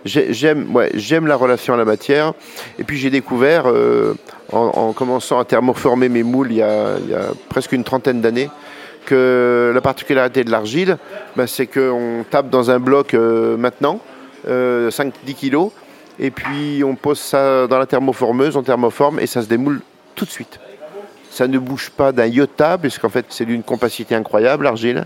[0.06, 2.34] j'aime ouais, la relation à la matière.
[2.80, 4.16] Et puis j'ai découvert, euh,
[4.52, 8.22] en, commençant à thermoformer mes moules il y a, il y a presque une trentaine
[8.22, 8.50] d'années,
[9.06, 10.98] que la particularité de l'argile,
[11.36, 14.00] ben, c'est qu'on tape dans un bloc euh, maintenant,
[14.48, 15.72] euh, 5-10 kilos,
[16.20, 19.82] et puis on pose ça dans la thermoformeuse, on thermoforme, et ça se démoule
[20.16, 20.60] tout de suite.
[21.30, 25.06] Ça ne bouge pas d'un iota, puisqu'en fait c'est d'une compacité incroyable, l'argile.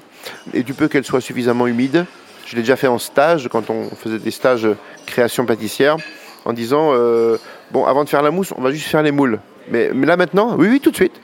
[0.53, 2.05] Et du peu qu'elle soit suffisamment humide,
[2.47, 4.67] je l'ai déjà fait en stage, quand on faisait des stages
[5.05, 5.97] création pâtissière,
[6.45, 7.37] en disant euh,
[7.71, 9.39] Bon, avant de faire la mousse, on va juste faire les moules.
[9.69, 11.19] Mais, là maintenant, oui, oui, tout de suite.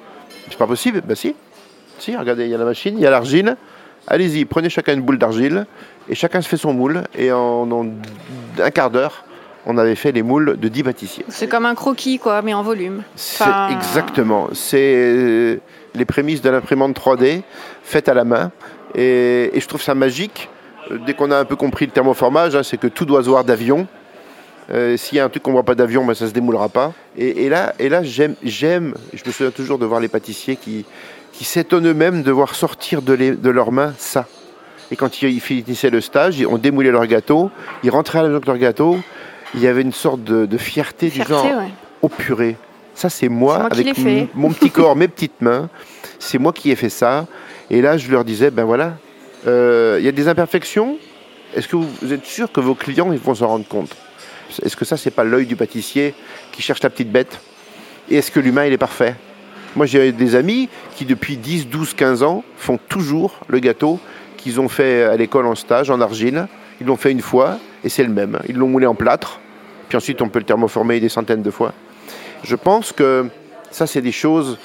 [0.49, 1.33] C'est pas possible Ben si.
[1.97, 3.55] Si, regardez, il y a la machine, il y a l'argile.
[4.07, 5.65] Allez-y, prenez chacun une boule d'argile
[6.09, 7.03] et chacun se fait son moule.
[7.17, 7.69] Et en,
[8.59, 9.23] un quart d'heure,
[9.65, 11.23] on avait fait les moules de 10 pâtissiers.
[11.29, 13.03] C'est comme un croquis, quoi, mais en volume.
[13.15, 14.49] C'est exactement.
[14.51, 15.61] C'est
[15.95, 17.43] les prémices de l'imprimante 3D
[17.83, 18.51] faites à la main.
[18.93, 20.52] et, je trouve ça magique euh,
[21.05, 23.43] dès qu'on a un peu compris le thermoformage, hein, c'est que tout doit se voir
[23.43, 23.87] d'avion.
[24.71, 26.33] Euh, s'il y a un truc qu'on ne voit pas d'avion, ben, ça ne se
[26.33, 26.93] démoulera pas.
[27.17, 30.85] Et, là, et là j'aime, j'aime, je me souviens toujours de voir les pâtissiers qui,
[31.31, 34.25] qui s'étonnent eux-mêmes de voir sortir de, de leurs mains ça.
[34.91, 37.49] Et quand ils finissaient le stage, ils ont démoulé leur gâteau,
[37.83, 38.99] ils rentraient à la maison avec leur gâteau,
[39.55, 41.47] il y avait une sorte de, fierté, du genre,
[42.01, 42.57] au purée,
[42.93, 43.97] ça c'est moi, avec
[44.35, 45.69] mon petit corps, mes petites mains,
[46.19, 47.25] c'est moi qui ai fait ça.
[47.69, 48.97] Et là, je leur disais, ben voilà,
[49.47, 50.97] euh, il y a des imperfections.
[51.55, 53.95] Est-ce que vous êtes sûr que vos clients ils vont s'en rendre compte?
[54.63, 56.13] Est-ce que ça, c'est pas l'œil du pâtissier
[56.51, 57.39] qui cherche la petite bête?
[58.09, 59.15] Et est-ce que l'humain, il est parfait?
[59.75, 63.99] Moi, j'ai des amis qui, depuis 10, 12, 15 ans, font toujours le gâteau
[64.37, 66.47] qu'ils ont fait à l'école en stage, en argile.
[66.79, 68.39] Ils l'ont fait une fois et c'est le même.
[68.47, 69.39] Ils l'ont moulé en plâtre.
[69.89, 71.73] Puis ensuite, on peut le thermoformer des centaines de fois.
[72.43, 73.25] Je pense que
[73.71, 74.57] ça, c'est des choses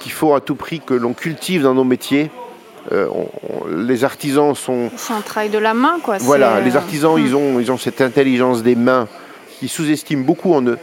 [0.00, 2.30] qu'il faut à tout prix que l'on cultive dans nos métiers
[2.92, 3.06] euh,
[3.76, 4.90] les artisans sont.
[4.96, 6.18] C'est un travail de la main, quoi.
[6.18, 9.08] Voilà, les artisans, ils, ont, ils ont cette intelligence des mains.
[9.62, 10.78] Ils sous-estiment beaucoup en eux.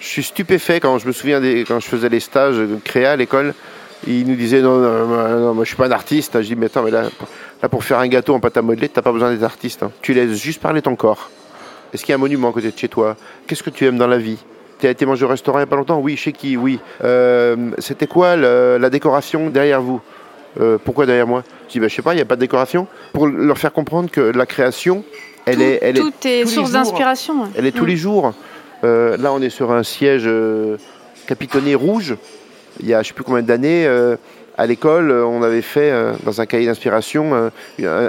[0.00, 3.12] Je suis stupéfait quand je me souviens des, quand je faisais les stages de créa
[3.12, 3.54] à l'école.
[4.06, 5.06] Ils nous disaient non, non,
[5.40, 6.40] non, moi je suis pas un artiste.
[6.42, 7.04] Je dis mais attends, mais là,
[7.62, 9.82] là pour faire un gâteau en pâte à modeler, t'as pas besoin d'être artiste.
[9.82, 9.90] hein.
[10.02, 11.30] Tu laisses juste parler ton corps.
[11.94, 13.16] Est-ce qu'il y a un monument à côté de chez toi?
[13.46, 14.36] Qu'est-ce que tu aimes dans la vie?
[14.78, 15.98] Tu as été manger au restaurant il n'y a pas longtemps?
[16.00, 16.56] Oui, chez qui?
[16.58, 16.80] Oui.
[17.02, 20.02] Euh, C'était quoi le- la décoration derrière vous?
[20.60, 22.40] Euh, Pourquoi derrière moi Je dis, bah, je sais pas, il n'y a pas de
[22.40, 22.86] décoration.
[23.12, 25.04] Pour leur faire comprendre que la création,
[25.46, 27.34] elle tout, est, elle tout est source d'inspiration.
[27.56, 27.88] elle est tous Mm.
[27.88, 28.34] les jours.
[28.84, 30.76] Euh, là, on est sur un siège euh,
[31.26, 32.16] capitonné rouge.
[32.80, 33.86] Il y a je ne sais plus combien d'années,
[34.56, 35.92] à l'école, on avait fait
[36.24, 37.50] dans un cahier d'inspiration un,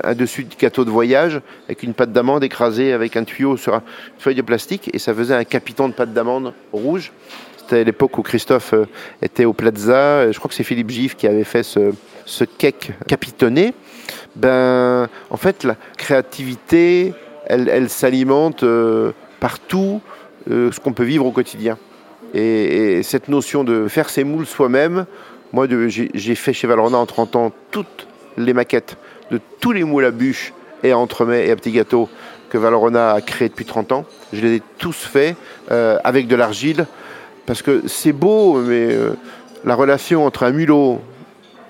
[0.03, 3.75] un dessus de gâteau de voyage avec une pâte d'amande écrasée avec un tuyau sur
[3.75, 3.77] un-
[4.15, 7.11] une feuille de plastique et ça faisait un capiton de pâte d'amande rouge.
[7.57, 8.73] C'était l'époque où Christophe
[9.21, 10.31] était au Plaza.
[10.31, 11.91] Je crois que c'est Philippe Gif qui avait fait ce,
[12.25, 13.73] ce cake capitonné.
[14.35, 17.13] Ben, en fait, la créativité,
[17.45, 20.01] elle, elle s'alimente euh, partout,
[20.51, 21.77] euh, ce qu'on peut vivre au quotidien.
[22.33, 25.05] Et, et cette notion de faire ses moules soi-même,
[25.53, 28.97] moi, j'ai fait chez Valrhona en 30 ans toutes les maquettes
[29.31, 32.09] de tous les moules à bûches et à entremets et à petits gâteaux
[32.49, 34.05] que Valrhona a créés depuis 30 ans.
[34.33, 35.37] Je les ai tous faits
[35.71, 36.87] euh, avec de l'argile
[37.45, 38.97] parce que c'est beau, mais
[39.63, 40.99] la relation entre un mulot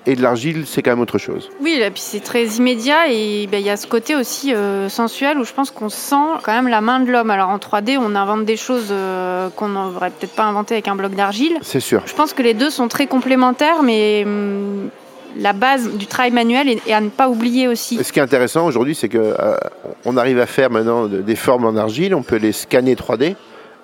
[0.06, 1.50] et de l'argile, c'est quand même autre chose.
[1.60, 4.88] Oui, et puis c'est très immédiat et ben, il y a ce côté aussi euh,
[4.88, 7.30] sensuel où je pense qu'on sent quand même la main de l'homme.
[7.30, 10.94] Alors en 3D, on invente des choses euh, qu'on n'aurait peut-être pas inventées avec un
[10.96, 11.58] bloc d'argile.
[11.62, 12.02] C'est sûr.
[12.06, 14.90] Je pense que les deux sont très complémentaires, mais hum,
[15.38, 17.98] la base du travail manuel est, est à ne pas oublier aussi.
[17.98, 19.56] Et Ce qui est intéressant aujourd'hui, c'est que euh,
[20.04, 23.34] on arrive à faire maintenant de- des formes en argile, on peut les scanner 3D,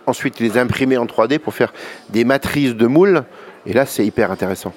[0.06, 1.72] ensuite les imprimer en 3D pour faire
[2.10, 3.24] des matrices de moules,
[3.66, 4.72] et là c'est hyper intéressant.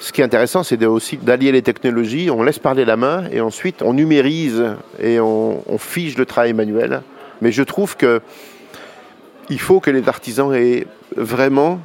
[0.00, 3.42] Ce qui est intéressant, c'est aussi d'allier les technologies, on laisse parler la main, et
[3.42, 4.64] ensuite on numérise
[4.98, 7.02] et on, fige le travail manuel.
[7.42, 8.22] Mais je trouve que
[9.50, 10.86] il faut que les artisans aient
[11.16, 11.80] vraiment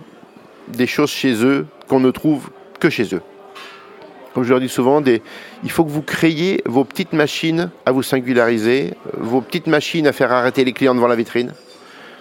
[0.70, 2.50] des choses chez eux qu'on ne trouve
[2.80, 3.22] que chez eux.
[4.34, 5.04] Comme je leur dis souvent,
[5.64, 10.14] il faut que vous créiez vos petites machines à vous singulariser, vos petites machines à
[10.14, 11.52] faire arrêter les clients devant la vitrine.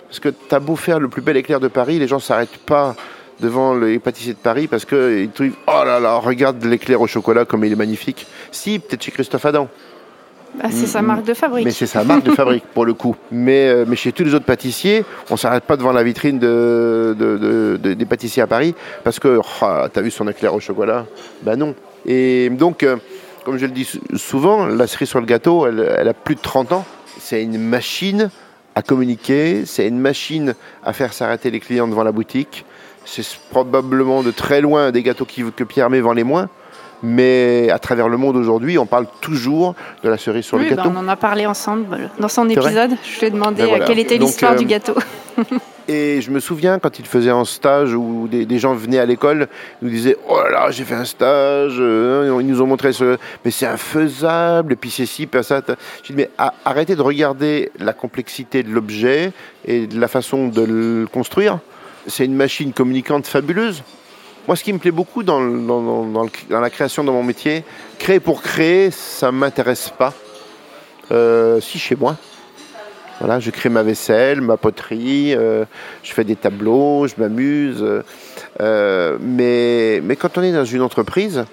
[0.08, 2.22] Parce que tu as beau faire le plus bel éclair de Paris, les gens ne
[2.22, 2.96] s'arrêtent pas
[3.40, 7.44] devant les pâtissiers de Paris parce qu'ils trouvent Oh là là, regarde l'éclair au chocolat
[7.44, 8.26] comme il est magnifique.
[8.50, 9.68] Si, peut-être chez Christophe Adam.
[10.62, 11.64] Ah, c'est sa marque de fabrique.
[11.64, 13.16] Mais c'est sa marque de fabrique pour le coup.
[13.32, 17.16] Mais, euh, mais chez tous les autres pâtissiers, on s'arrête pas devant la vitrine de,
[17.18, 20.60] de- de- de- des pâtissiers à Paris parce que oh, t'as vu son éclair au
[20.60, 21.06] chocolat?
[21.42, 21.74] Ben non.
[22.06, 22.96] Et donc, euh,
[23.44, 26.36] comme je le dis sou- souvent, la cerise sur le gâteau, elle, elle a plus
[26.36, 26.84] de 30 ans.
[27.18, 28.30] C'est une machine
[28.76, 32.64] à communiquer, c'est une machine à faire s'arrêter les clients devant la boutique.
[33.04, 36.48] C'est probablement de très loin des gâteaux qui- que Pierre May vend les moins.
[37.02, 40.70] Mais à travers le monde aujourd'hui, on parle toujours de la cerise sur oui, le
[40.70, 40.90] ben, gâteau.
[40.94, 42.92] on en a parlé ensemble euh, dans son épisode.
[43.04, 43.84] Je lui ai demandé Ben voilà.
[43.84, 44.94] euh, quelle était l'histoire euh, du gâteau.
[45.86, 49.04] Et je me souviens quand il faisait un stage où des, des gens venaient à
[49.04, 49.48] l'école,
[49.82, 52.94] ils nous disaient Oh là là, j'ai fait un stage, euh, ils nous ont montré
[52.94, 53.18] ce.
[53.44, 55.60] Mais c'est infaisable, et puis c'est ci, puis ça.
[56.02, 56.30] J'ai dit Mais
[56.64, 59.32] arrêtez de regarder la complexité de l'objet
[59.66, 61.58] et de la façon de le construire.
[62.06, 63.82] C'est une machine communicante fabuleuse.
[64.46, 67.22] Moi, ce qui me plaît beaucoup dans, dans- dans- dans dans la création de mon
[67.22, 67.64] métier,
[67.98, 70.12] créer pour créer, ça ne m'intéresse pas.
[71.12, 72.16] Euh, si chez moi.
[73.20, 75.64] Voilà, je crée ma vaisselle, ma poterie, euh,
[76.02, 77.82] je fais des tableaux, je m'amuse.
[78.60, 81.44] euh, mais, mais quand on est dans une entreprise,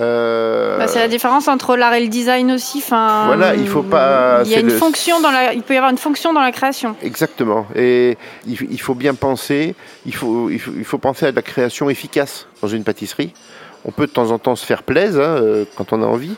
[0.00, 2.78] euh, Bah, c'est la différence entre l'art et le design aussi.
[2.78, 5.52] Enfin, Voilà, il faut pas- Il y a une le- fonction dans la.
[5.54, 6.94] Il peut y avoir une fonction dans la création.
[7.02, 7.66] exactement.
[7.74, 9.74] Et il, faut bien penser,
[10.06, 13.32] il faut, il, faut, il faut penser à de la création efficace dans une pâtisserie.
[13.84, 16.34] On peut de temps en temps se faire plaisir hein, euh, quand on a envie,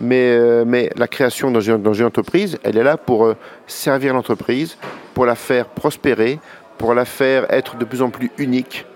[0.00, 3.34] mais, euh, mais la création dans une, dans une entreprise, elle est là pour
[3.66, 4.78] servir l'entreprise,
[5.14, 6.38] pour la faire prospérer,
[6.78, 8.86] pour la faire être de plus en plus unique,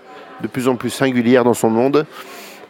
[0.41, 2.05] de plus en plus singulière dans son monde.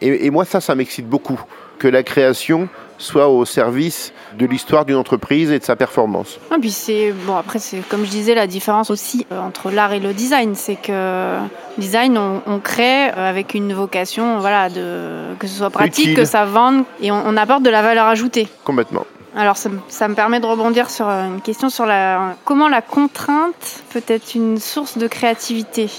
[0.02, 1.40] Et, et moi, ça, ça m'excite beaucoup,
[1.78, 6.38] que la création soit au service de l'histoire d'une entreprise et de sa performance.
[6.50, 9.92] Ah, puis c'est bon après c'est comme je disais la différence aussi euh, entre l'art
[9.92, 11.36] et le design, c'est que
[11.78, 16.16] design on, on crée euh, avec une vocation voilà de que ce soit pratique, Utile.
[16.16, 18.46] que ça vende et on, on apporte de la valeur ajoutée.
[18.62, 19.04] Complètement.
[19.36, 22.68] Alors ça, me- ça me permet de rebondir sur euh, une question sur la comment
[22.68, 25.90] la contrainte peut être une source de créativité.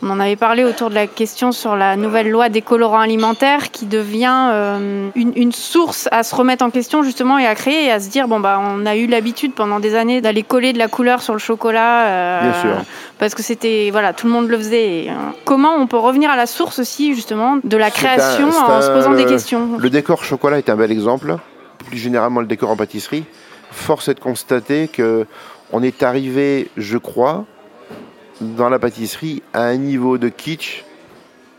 [0.00, 3.72] On en avait parlé autour de la question sur la nouvelle loi des colorants alimentaires
[3.72, 7.86] qui devient euh, une, une source à se remettre en question justement et à créer
[7.86, 10.72] et à se dire bon bah on a eu l'habitude pendant des années d'aller coller
[10.72, 12.84] de la couleur sur le chocolat euh, Bien sûr.
[13.18, 15.04] parce que c'était voilà tout le monde le faisait.
[15.06, 18.78] Et, euh, comment on peut revenir à la source aussi justement de la création un-
[18.78, 19.70] en se posant des questions?
[19.78, 21.36] Le décor chocolat est un bel exemple.
[21.88, 23.24] Plus généralement, le décor en pâtisserie.
[23.72, 25.26] Force est de constater que
[25.72, 27.44] on est arrivé, je crois,
[28.40, 30.84] dans la pâtisserie à un niveau de kitsch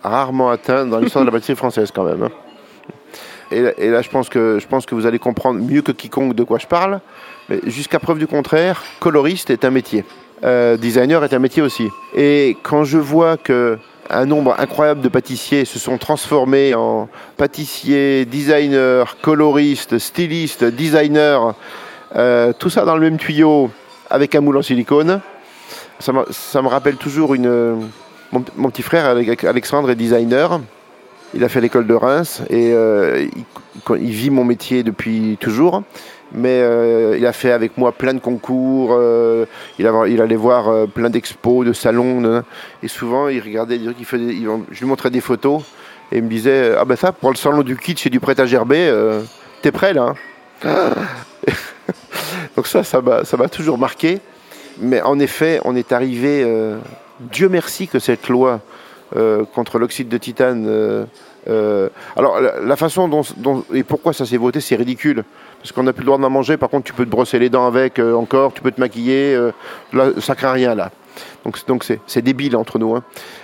[0.04, 2.24] rarement atteint dans l'histoire de la pâtisserie française quand même.
[2.24, 2.32] Hein.
[3.52, 6.44] Et, là, je pense, que, je pense que vous allez comprendre mieux que quiconque de
[6.44, 7.00] quoi je parle.
[7.50, 10.06] Mais jusqu'à preuve du contraire, coloriste est un métier.
[10.44, 11.88] Euh, designer est un métier aussi.
[12.16, 13.80] Et quand je vois que
[14.12, 21.40] un nombre incroyable de pâtissiers se sont transformés en pâtissiers, designers, coloristes, stylistes, designers,
[22.16, 23.70] euh, tout ça dans le même tuyau
[24.10, 25.22] avec un moule en silicone.
[26.00, 27.36] Ça, me rappelle toujours
[28.32, 30.62] mon, petit frère Alexandre est designer.
[31.34, 33.28] Il a fait l'école de Reims et euh,
[33.90, 35.84] il, vit mon métier depuis toujours.
[36.32, 39.46] Mais euh, il a fait avec moi plein de concours, euh,
[39.78, 42.44] il, allait voir plein d'expos, de salons.
[42.82, 45.64] et souvent, il regardait, je lui montrais des photos
[46.12, 48.40] et il me disait Ah ben ça, pour le salon du kitsch et du prêt
[48.40, 48.92] à gerber,
[49.62, 50.14] t'es prêt là
[50.64, 50.94] hein
[52.56, 54.20] Donc ça, ça m'a toujours marqué.
[54.80, 56.46] Mais en effet, on est arrivé.
[57.20, 58.62] Dieu merci que cette loi
[59.16, 60.68] euh, contre l'oxyde de titane.
[60.68, 61.06] Euh,
[61.48, 65.24] euh, alors la, façon dont, et pourquoi ça s'est voté, c'est ridicule.
[65.60, 66.58] Parce qu'on n'a plus le droit d'en manger.
[66.58, 69.36] Par contre, tu peux te brosser les dents avec encore, tu peux te maquiller.
[69.94, 70.92] là, ça craint rien là.
[71.44, 72.96] Donc donc c'est débile entre nous.
[72.96, 73.04] Hein.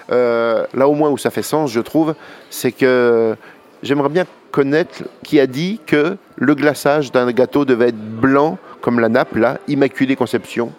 [0.10, 2.14] là au moins où ça fait sens, je trouve,
[2.52, 3.36] c'est que
[3.82, 9.00] j'aimerais bien connaître qui a dit que le glaçage d'un gâteau devait être blanc comme
[9.00, 10.72] la nappe là, Immaculée Conception.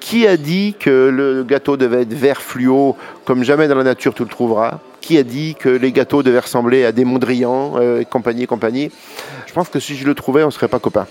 [0.00, 4.14] Qui a dit que le gâteau devait être vert fluo, comme jamais dans la nature
[4.14, 4.78] tu le trouveras?
[5.00, 8.90] Qui a dit que les gâteaux devaient ressembler à des Mondrian, euh, et compagnie, compagnie?
[9.46, 11.06] Je pense que si je le trouvais, on ne serait pas copains.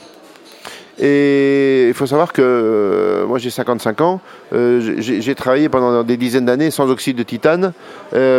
[1.00, 4.20] Et il faut savoir que euh, moi j'ai 55 ans,
[4.54, 7.74] euh, j'ai travaillé pendant des dizaines d'années sans oxyde de titane,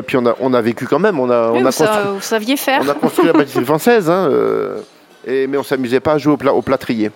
[0.07, 1.21] puis on a, on a vécu quand même.
[1.21, 2.81] On a, on a construit, vous saviez faire.
[2.85, 4.29] On a construit la pâtisserie française, hein,
[5.25, 7.13] et, mais on s'amusait pas à jouer au, au plâtrier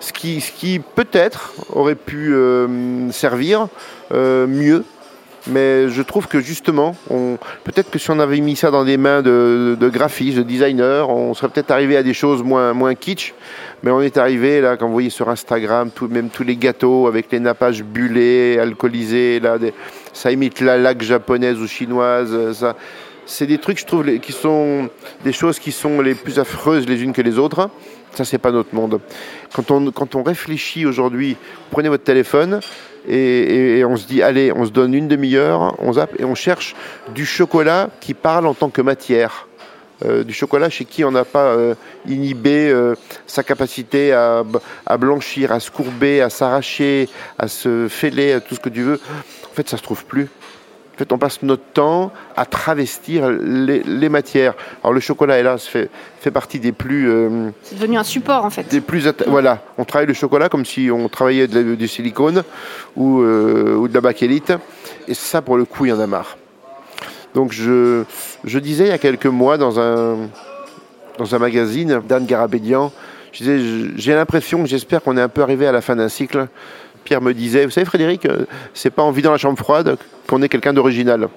[0.00, 3.68] ce qui, ce qui peut-être aurait pu euh, servir
[4.12, 4.84] euh, mieux.
[5.46, 6.94] Mais je trouve que justement,
[7.64, 11.32] peut-être que si on avait mis ça dans des mains de, graphistes, de designers, on
[11.32, 13.32] serait peut-être arrivé à des choses moins, moins kitsch.
[13.82, 17.32] Mais on est arrivé, là, quand vous voyez sur Instagram, même tous les gâteaux avec
[17.32, 19.56] les nappages bullés, alcoolisés, là,
[20.12, 22.52] ça imite la laque japonaise ou chinoise.
[22.52, 22.76] Ça,
[23.30, 24.90] c'est des trucs, je trouve, qui sont
[25.24, 27.70] des choses qui sont les plus affreuses les unes que les autres.
[28.12, 29.00] Ça, c'est pas notre monde.
[29.54, 31.36] Quand on, quand on réfléchit aujourd'hui,
[31.70, 32.58] prenez votre téléphone
[33.08, 36.74] et, on se dit, allez, on se donne une demi-heure, on zappe et on cherche
[37.14, 39.46] du chocolat qui parle en tant que matière.
[40.04, 41.74] Euh, du chocolat chez qui on n'a pas euh,
[42.08, 42.94] inhibé euh,
[43.26, 44.44] sa capacité à,
[44.86, 47.06] à, blanchir, à se courber, à s'arracher,
[47.38, 48.98] à se fêler, à tout ce que tu veux.
[49.50, 50.28] En fait, ça se trouve plus
[51.04, 54.54] fait, on passe notre temps à travestir les, matières.
[54.82, 57.10] Alors le chocolat, hélas, fait, fait partie des plus...
[57.10, 58.68] Euh, c'est devenu un support, en fait.
[58.70, 62.42] Des plus voilà, on travaille le chocolat comme si on travaillait de du silicone
[62.96, 64.52] ou, euh, ou de la bakélite.
[65.08, 66.36] Et ça, pour le coup, il y en a marre.
[67.34, 68.04] Donc je,
[68.44, 70.16] je disais il y a quelques mois dans un,
[71.18, 72.92] dans un magazine d'Anne Garabédian,
[73.32, 76.48] je disais, j'ai l'impression, j'espère qu'on est un peu arrivé à la fin d'un cycle
[77.10, 80.42] Pierre me disait, vous savez Frédéric, euh, c'est pas en vidant la chambre froide qu'on
[80.42, 81.28] est quelqu'un d'original.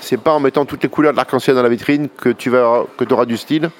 [0.00, 2.84] C'est pas en mettant toutes les couleurs de l'arc-en-ciel dans la vitrine que tu vas,
[2.96, 3.70] que auras du style.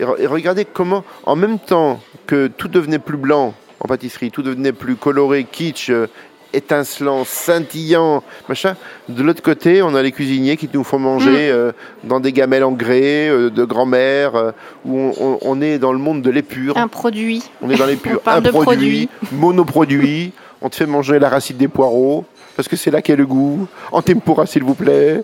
[0.00, 4.72] Et, regardez comment, en même temps que tout devenait plus blanc en pâtisserie, tout devenait
[4.72, 6.08] plus coloré, kitsch, euh,
[6.52, 8.74] étincelant, scintillant, machin.
[9.08, 11.54] De l'autre côté, on a les cuisiniers qui nous font manger mm.
[11.54, 16.30] euh, dans des gamelles en grès de grand-mère, où on, est dans le monde de
[16.30, 16.76] l'épure.
[16.76, 17.44] Un produit.
[17.62, 18.20] On est dans l'épure.
[18.26, 20.32] un produit, monoproduit.
[20.60, 22.24] On te fait manger la racine des poireaux,
[22.56, 23.68] parce que c'est là qu'est le goût.
[23.92, 25.22] En tempura, s'il vous plaît.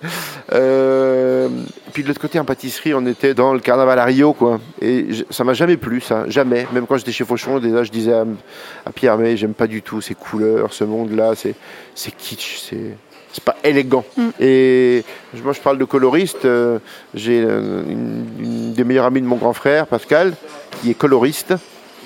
[0.52, 1.48] Euh,
[1.92, 4.60] puis de l'autre côté, en pâtisserie, on était dans le carnaval à Rio, quoi.
[4.80, 6.66] Et ça m'a jamais plu, ça, jamais.
[6.72, 10.00] Même quand j'étais chez Fauchon, déjà, je disais à, Pierre, mais j'aime pas du tout
[10.00, 12.96] ces couleurs, ce monde-là, c'est kitsch, c'est
[13.32, 14.04] c'est pas élégant.
[14.16, 14.28] Mm.
[14.38, 15.04] Et
[15.42, 16.44] moi, je parle de coloriste.
[16.44, 16.78] Euh,
[17.14, 20.34] j'ai une, une, des meilleures amies de mon grand frère, Pascal,
[20.80, 21.54] qui est coloriste.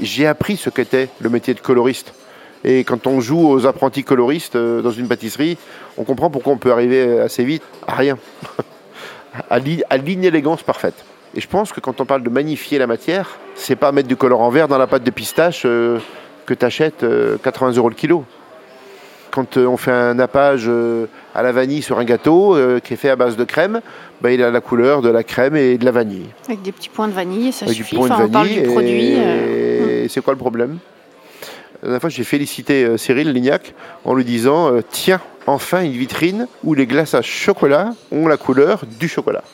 [0.01, 2.14] J'ai appris ce qu'était le métier de coloriste.
[2.64, 5.57] Et quand on joue aux apprentis coloristes euh, dans une pâtisserie,
[5.97, 8.18] on comprend pourquoi on peut arriver assez vite à rien,
[9.51, 9.59] à
[9.99, 11.05] l'inélégance parfaite.
[11.35, 14.16] Et je pense que quand on parle de magnifier la matière, c'est pas mettre du
[14.16, 15.99] colorant vert dans la pâte de pistache euh,
[16.47, 17.05] que tu achètes
[17.42, 18.25] 80 euros le kilo.
[19.31, 20.68] Quand euh, on fait un nappage
[21.35, 23.83] à la vanille sur un gâteau qui est fait à base de crème,
[24.21, 26.27] bah, il a la couleur de la crème et de la vanille.
[26.47, 27.99] Avec des petits points de vanille, ça suffit.
[27.99, 29.12] Enfin, on parle du produit.
[29.12, 30.78] Et c'est quoi le problème?
[31.83, 33.72] La dernière fois, j'ai félicité euh, Cyril Lignac
[34.05, 38.83] en lui disant euh, Tiens, enfin une vitrine où les glaçages chocolat ont la couleur
[38.99, 39.45] du chocolat.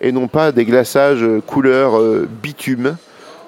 [0.00, 2.00] Et non pas des glaçages euh, couleur
[2.42, 2.96] bitume,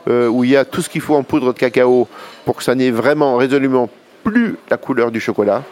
[0.08, 2.06] où il y a tout ce qu'il faut en poudre de cacao
[2.44, 3.90] pour que ça n'ait vraiment résolument
[4.22, 5.64] plus la couleur du chocolat.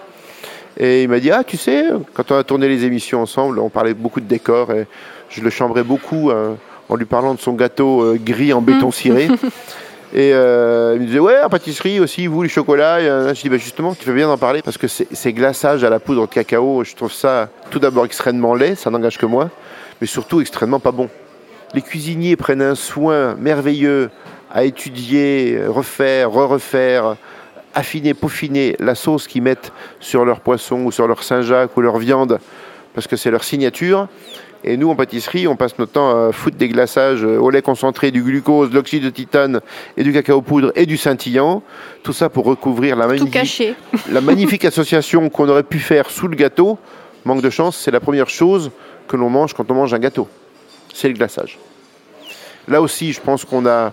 [0.76, 3.68] Et il m'a dit, ah tu sais, quand on a tourné les émissions ensemble, on
[3.68, 4.88] parlait beaucoup de décors et
[5.30, 6.56] je le chambrais beaucoup hein,
[6.88, 9.28] en lui parlant de son gâteau gris en béton ciré.
[10.14, 13.00] Et euh, il me disait, ouais, en pâtisserie aussi, vous, les chocolats.
[13.34, 15.98] je dis, bah, justement, tu fais bien d'en parler parce que ces glaçages à la
[15.98, 19.50] poudre de cacao, je trouve ça tout d'abord extrêmement laid, ça n'engage que moi,
[20.00, 21.08] mais surtout extrêmement pas bon.
[21.74, 24.08] Les cuisiniers prennent un soin merveilleux
[24.52, 27.16] à étudier, refaire, re-refaire,
[27.74, 31.98] affiner, peaufiner la sauce qu'ils mettent sur leur poisson ou sur leur Saint-Jacques ou leur
[31.98, 32.38] viande,
[32.94, 34.06] parce que c'est leur signature.
[34.66, 38.10] Et nous, en pâtisserie, on passe notre temps à foutre des glaçages au lait concentré,
[38.10, 39.60] du glucose, de l'oxyde de titane
[39.98, 41.62] et du cacao poudre et du scintillant.
[42.02, 43.76] Tout ça pour recouvrir la, magnifique,
[44.10, 46.78] la magnifique association qu'on aurait pu faire sous le gâteau.
[47.26, 48.70] Manque de chance, c'est la première chose
[49.06, 50.28] que l'on mange quand on mange un gâteau.
[50.94, 51.58] C'est le glaçage.
[52.66, 53.92] Là aussi, je pense qu'on a,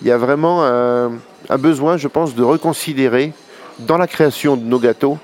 [0.00, 1.10] il y a vraiment un,
[1.58, 3.32] besoin, je pense, de reconsidérer
[3.80, 5.18] dans la création de nos gâteaux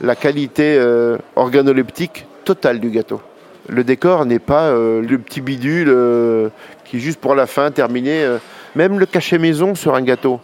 [0.00, 3.20] la qualité euh, organoleptique totale du gâteau.
[3.68, 6.48] Le décor n'est pas euh, le petit bidule euh,
[6.84, 8.22] qui, juste pour la fin, terminé.
[8.22, 8.38] Euh,
[8.74, 10.40] même le cachet maison sur un gâteau.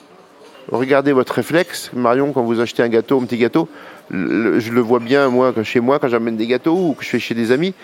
[0.71, 3.68] Regardez votre réflexe, Marion, quand vous achetez un gâteau, un petit gâteau.
[4.11, 7.18] je le vois bien, moi, chez moi, quand j'amène des gâteaux ou que je fais
[7.18, 7.75] chez des amis.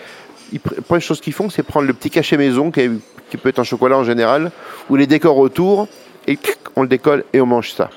[0.53, 2.89] la première chose qu'ils font, c'est prendre le petit cachet maison, qui,
[3.37, 4.51] peut être en chocolat en général,
[4.89, 5.89] ou les décors autour,
[6.27, 6.39] et
[6.77, 7.89] on le décolle et on mange ça.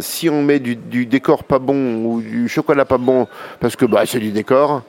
[0.00, 3.26] si on met du, décor pas bon ou du chocolat pas bon
[3.60, 4.82] parce que bah, c'est du décor,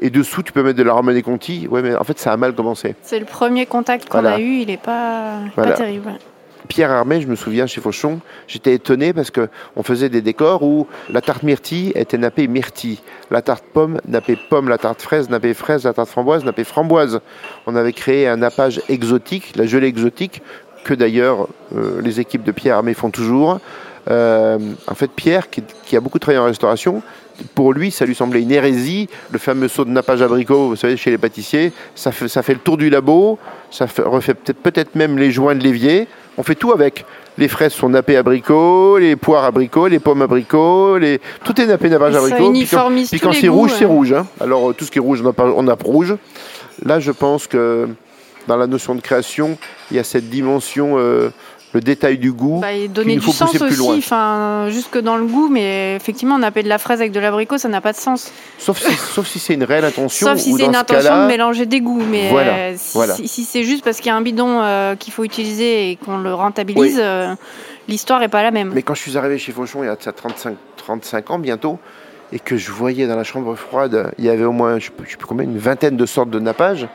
[0.00, 1.66] et dessous, tu peux mettre de la Romanée Conti.
[1.68, 2.94] Ouais, mais en fait, ça a mal commencé.
[3.02, 6.12] C'est le premier contact qu'on a eu, il n'est pas, pas terrible.
[6.68, 10.86] Pierre Armé, je me souviens chez Fauchon, j'étais étonné parce qu'on faisait des décors où
[11.08, 15.54] la tarte myrtille était nappée myrtille, la tarte pomme nappée pomme, la tarte fraise nappée
[15.54, 17.20] fraise, la tarte framboise nappée framboise.
[17.66, 20.42] On avait créé un nappage exotique, la gelée exotique,
[20.84, 23.60] que d'ailleurs euh, les équipes de Pierre Armé font toujours.
[24.10, 27.02] Euh, en fait, Pierre, qui, qui, a beaucoup travaillé en restauration,
[27.54, 29.08] pour lui, ça lui semblait une hérésie.
[29.30, 32.54] Le fameux saut de nappage abricot, vous savez, chez les pâtissiers, ça fait, ça fait
[32.54, 33.38] le tour du labo,
[33.70, 36.08] ça refait peut-être même les joints de l'évier.
[36.36, 37.04] On fait tout avec.
[37.36, 41.20] Les fraises sont nappées abricot, les poires abricots, les pommes abricots, les...
[41.44, 42.52] tout est nappé nappage abricot.
[42.52, 44.12] Puis quand, c'est rouge, c'est rouge.
[44.12, 44.26] Hein.
[44.40, 46.16] Alors tout ce qui est rouge, on nappe rouge.
[46.84, 47.88] Là, je pense que
[48.48, 49.58] dans la notion de création,
[49.90, 51.30] il y a cette dimension euh,
[51.72, 52.60] le détail du goût.
[52.60, 56.64] Bah, et donner du sens aussi, enfin, jusque dans le goût, mais effectivement, on appelle
[56.64, 58.32] de la fraise avec de l'abricot, ça n'a pas de sens.
[58.58, 60.26] Sauf si, sauf si c'est une réelle intention.
[60.26, 63.98] Sauf si c'est une intention de mélanger des goûts, mais euh, si, c'est juste parce
[63.98, 67.34] qu'il y a un bidon euh, qu'il faut utiliser et qu'on le rentabilise, euh,
[67.86, 68.72] l'histoire n'est pas la même.
[68.74, 71.78] Mais quand je suis arrivé chez Fauchon il y a 35, 35 ans bientôt,
[72.32, 75.06] et que je voyais dans la chambre froide, il y avait au moins, je ne
[75.06, 76.86] sais plus combien, une vingtaine de sortes de nappage.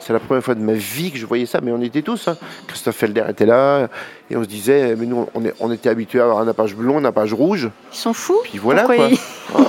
[0.00, 2.26] C'est la première fois de ma vie que je voyais ça, mais on était tous.
[2.26, 2.36] Hein.
[2.66, 3.88] Christophe Felder était là,
[4.30, 6.74] et on se disait, mais nous, on, est, on était habitués à avoir un nappage
[6.74, 7.70] blond, un nappage rouge.
[7.92, 8.40] Ils sont fous.
[8.44, 9.08] Puis voilà quoi.
[9.54, 9.62] Oh.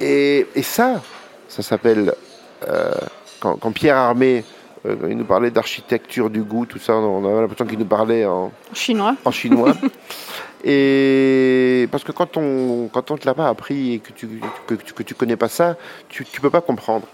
[0.00, 1.00] et, et, ça,
[1.48, 2.14] ça s'appelle,
[2.68, 2.90] euh,
[3.40, 4.44] quand, quand, Pierre Armé
[4.86, 6.94] euh, il nous parlait d'architecture du goût, tout ça.
[6.94, 9.16] On avait l'impression qu'il nous parlait en chinois.
[9.24, 9.74] En chinois.
[10.64, 14.28] et parce que quand on quand on te l'a pas appris et que tu
[14.66, 15.76] que, que tu connais pas ça,
[16.08, 17.06] tu ne peux pas comprendre.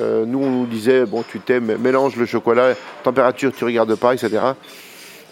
[0.00, 4.14] Euh, nous, on nous disait bon, tu t'aimes, mélange le chocolat, température, tu regardes pas,
[4.14, 4.38] etc.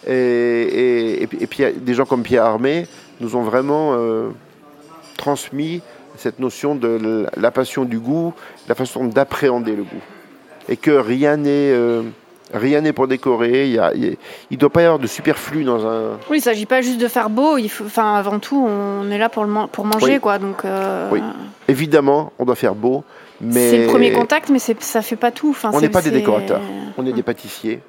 [0.06, 2.86] Et, et, puis des gens comme Pierre Armé
[3.20, 4.30] nous ont vraiment euh,
[5.16, 5.82] transmis
[6.16, 8.32] cette notion de la passion du goût,
[8.68, 10.02] la façon d'appréhender le goût
[10.68, 12.02] et que rien n'est euh,
[12.52, 13.68] rien n'est pour décorer.
[13.68, 14.16] Il
[14.50, 16.12] ne doit pas y avoir de superflu dans un.
[16.30, 17.58] Oui, il ne s'agit pas juste de faire beau.
[17.58, 20.38] Il faut, enfin, avant tout, on est là pour, le pour manger, quoi.
[20.38, 20.64] Donc.
[20.64, 21.20] Euh, oui.
[21.68, 23.04] Évidemment, on doit faire beau,
[23.40, 23.70] mais.
[23.70, 25.50] C'est le premier contact, mais ça fait pas tout.
[25.50, 26.62] Enfin, on n'est pas des décorateurs.
[26.96, 27.80] On est des pâtissiers.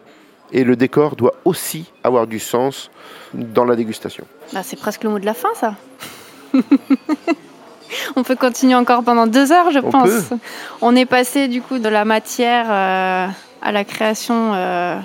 [0.53, 2.89] Et le décor doit aussi avoir du sens
[3.33, 4.23] dans la dégustation.
[4.53, 5.75] Bah, c'est presque le mot de la fin, ça.
[8.15, 10.29] on peut continuer encore pendant deux heures, je pense.
[10.81, 13.27] On est passé du coup de la matière euh,
[13.61, 14.97] à la création, euh,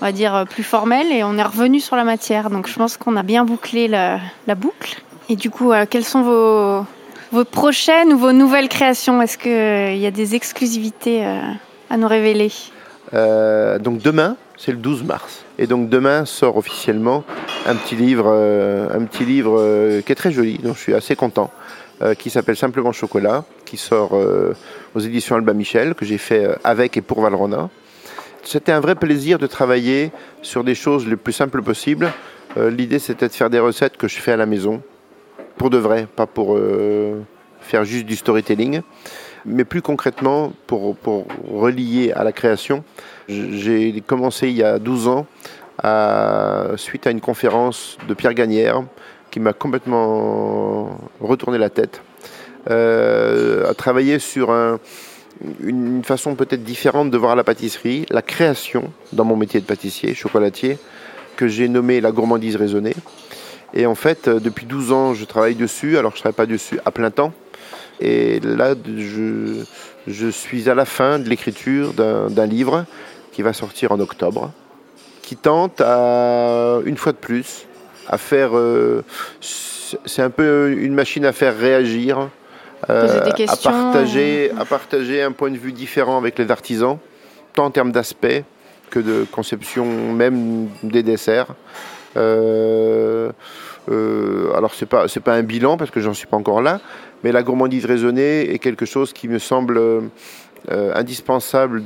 [0.00, 2.50] on va dire, plus formelle, et on est revenu sur la matière.
[2.50, 4.20] Donc je pense qu'on a bien bouclé la,
[4.56, 5.02] boucle.
[5.28, 6.86] Et du coup, euh, quelles sont vos,
[7.32, 9.20] vos prochaines ou vos nouvelles créations?
[9.22, 11.24] Est-ce qu'il y a des exclusivités
[11.90, 12.52] à nous révéler?
[13.12, 15.44] Donc demain, c'est le 12 mars.
[15.58, 17.24] Et donc demain sort officiellement
[17.66, 21.50] un petit livre, un petit livre qui est très joli, dont je suis assez content.
[22.02, 24.54] Euh, qui s'appelle Simplement Chocolat, qui sort euh,
[24.94, 27.70] aux éditions Alba Michel, que j'ai fait euh, avec et pour Valrona.
[28.46, 32.12] C'était un vrai plaisir de travailler sur des choses les plus simples possibles.
[32.56, 34.82] L'idée, c'était de faire des recettes que je fais à la maison,
[35.56, 36.56] pour de vrai, pas pour
[37.60, 38.82] faire juste du storytelling,
[39.44, 42.84] mais plus concrètement pour, pour relier à la création.
[43.28, 45.26] J'ai commencé il y a 12 ans,
[46.76, 48.84] suite à une conférence de Pierre Gagnère,
[49.32, 52.00] qui m'a complètement retourné la tête.
[52.70, 54.52] à travailler sur
[55.60, 60.14] une façon peut-être différente de voir la pâtisserie, la création dans mon métier de pâtissier,
[60.14, 60.78] chocolatier,
[61.36, 62.94] que j'ai nommé la gourmandise raisonnée.
[63.74, 66.80] Et en fait, depuis 12 ans, je travaille dessus, alors je ne travaille pas dessus
[66.84, 67.32] à plein temps.
[68.00, 69.64] Et là, je,
[70.06, 72.84] je suis à la fin de l'écriture d'un livre
[73.32, 74.52] qui va sortir en octobre,
[75.22, 77.66] qui tente à, une fois de plus
[78.08, 78.56] à faire...
[78.56, 79.04] Euh,
[79.40, 82.28] c'est un peu une machine à faire réagir,
[82.90, 86.98] euh, à, partager, à partager un point de vue différent avec les artisans,
[87.54, 88.44] tant en termes d'aspect
[88.90, 91.54] que de conception même des desserts.
[92.16, 93.30] Euh,
[94.56, 96.80] alors c'est pas c'est pas un bilan parce que j'en suis pas encore là,
[97.22, 101.82] mais la gourmandise raisonnée est quelque chose qui me semble euh, indispensable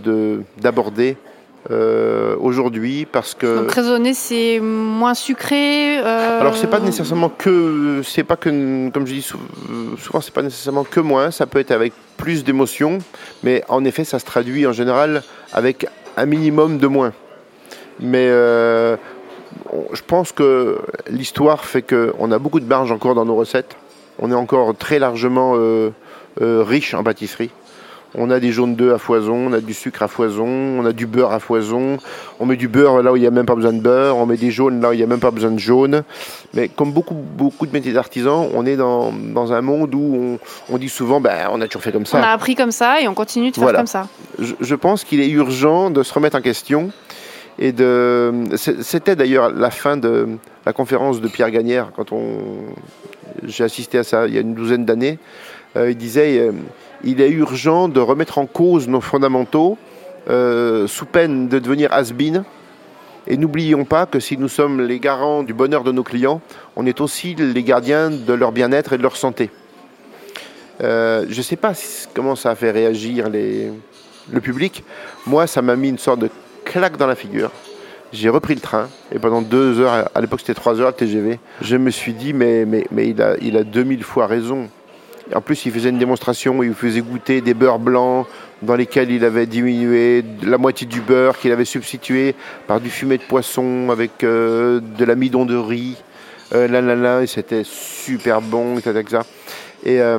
[0.58, 1.16] d'aborder
[1.70, 3.58] euh, aujourd'hui parce que.
[3.58, 5.98] Donc raisonner, c'est moins sucré.
[5.98, 6.40] Euh...
[6.40, 10.84] Alors c'est pas nécessairement que, c'est pas que, comme je dis souvent, c'est pas nécessairement
[10.84, 11.30] que moins.
[11.30, 12.98] Ça peut être avec plus d'émotion,
[13.42, 15.86] mais en effet, ça se traduit en général avec
[16.16, 17.12] un minimum de moins.
[18.00, 18.96] Mais euh,
[19.92, 20.78] je pense que
[21.10, 23.76] l'histoire fait qu'on a beaucoup de marge encore dans nos recettes
[24.22, 25.54] on est encore très largement
[26.38, 27.50] riche en pâtisserie.
[28.14, 30.92] On a des jaunes d'œufs à foison, on a du sucre à foison, on a
[30.92, 31.98] du beurre à foison.
[32.40, 34.26] On met du beurre là où il n'y a même pas besoin de beurre, on
[34.26, 36.02] met des jaunes là où il n'y a même pas besoin de jaune.
[36.54, 39.12] Mais comme beaucoup, beaucoup de métiers d'artisans, on est dans,
[39.52, 40.38] un monde où
[40.68, 42.18] on, dit souvent ben, on a toujours fait comme ça.
[42.18, 44.08] On a appris comme ça et on continue de faire comme ça.
[44.38, 46.90] Je, pense qu'il est urgent de se remettre en question.
[47.58, 48.32] Et de...
[48.56, 50.28] C'était d'ailleurs la fin de
[50.66, 52.38] la conférence de Pierre Gagnère quand on
[53.44, 55.18] j'ai assisté à ça il y a une douzaine d'années.
[55.76, 56.52] Euh, il disait euh,
[57.04, 59.78] il est urgent de remettre en cause nos fondamentaux
[60.28, 62.12] euh, sous peine de devenir has.
[63.26, 66.40] Et n'oublions pas que si nous sommes les garants du bonheur de nos clients,
[66.76, 69.50] on est aussi les gardiens de leur bien-être et de leur santé.
[70.80, 71.72] je ne sais pas
[72.14, 74.84] comment ça a fait réagir le public.
[75.26, 76.30] Moi, ça m'a mis une sorte de
[76.64, 77.50] claque dans la figure.
[78.12, 81.38] J'ai repris le train et pendant deux heures, à l'époque c'était trois heures le TGV,
[81.60, 84.68] je me suis dit mais, mais, mais il, a, il a 2000 fois raison.
[85.34, 88.26] En plus, il faisait une démonstration où il faisait goûter des beurres blancs
[88.62, 92.34] dans lesquels il avait diminué la moitié du beurre qu'il avait substitué
[92.66, 95.96] par du fumet de poisson avec euh, de l'amidon de riz.
[96.52, 99.20] Euh, là, là, là, et c'était super bon, etc.
[99.82, 100.18] Et euh,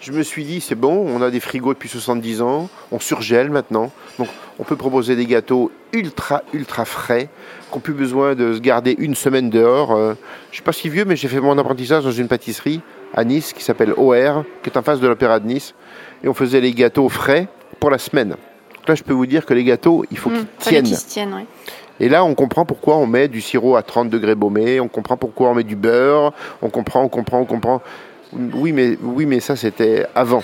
[0.00, 3.50] je me suis dit, c'est bon, on a des frigos depuis 70 ans, on surgèle
[3.50, 3.90] maintenant.
[4.18, 4.28] Donc
[4.58, 7.30] on peut proposer des gâteaux ultra, ultra frais,
[7.70, 9.92] qui n'ont plus besoin de se garder une semaine dehors.
[9.92, 10.14] Euh,
[10.46, 12.82] je ne suis pas si vieux, mais j'ai fait mon apprentissage dans une pâtisserie
[13.14, 15.74] à Nice qui s'appelle OR, qui est en face de l'Opéra de Nice.
[16.22, 17.48] Et on faisait les gâteaux frais
[17.78, 18.30] pour la semaine.
[18.30, 20.96] Donc là, je peux vous dire que les gâteaux, il faut mmh, qu'ils tiennent.
[21.08, 21.46] tiennent
[21.98, 25.16] Et là, on comprend pourquoi on met du sirop à 30 degrés baumé, on comprend
[25.16, 26.32] pourquoi on met du beurre,
[26.62, 27.82] on comprend, on comprend, on comprend.
[28.32, 30.42] Oui, mais, oui, mais ça, c'était avant.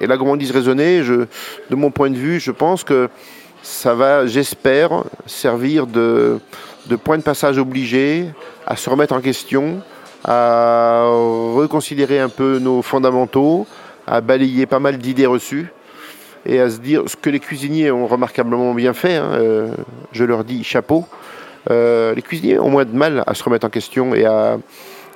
[0.00, 1.26] Et on dit raisonner, je,
[1.70, 3.08] de mon point de vue, je pense que
[3.62, 6.40] ça va, j'espère, servir de,
[7.04, 8.26] point de passage obligé
[8.66, 9.80] à se remettre en question,
[10.30, 11.04] à
[11.54, 13.66] reconsidérer un peu nos fondamentaux,
[14.06, 15.72] à balayer pas mal d'idées reçues
[16.44, 19.16] et à se dire ce que les cuisiniers ont remarquablement bien fait.
[19.16, 19.70] Hein, euh,
[20.12, 21.06] je leur dis chapeau.
[21.70, 24.58] Euh, les cuisiniers ont moins de mal à se remettre en question et à,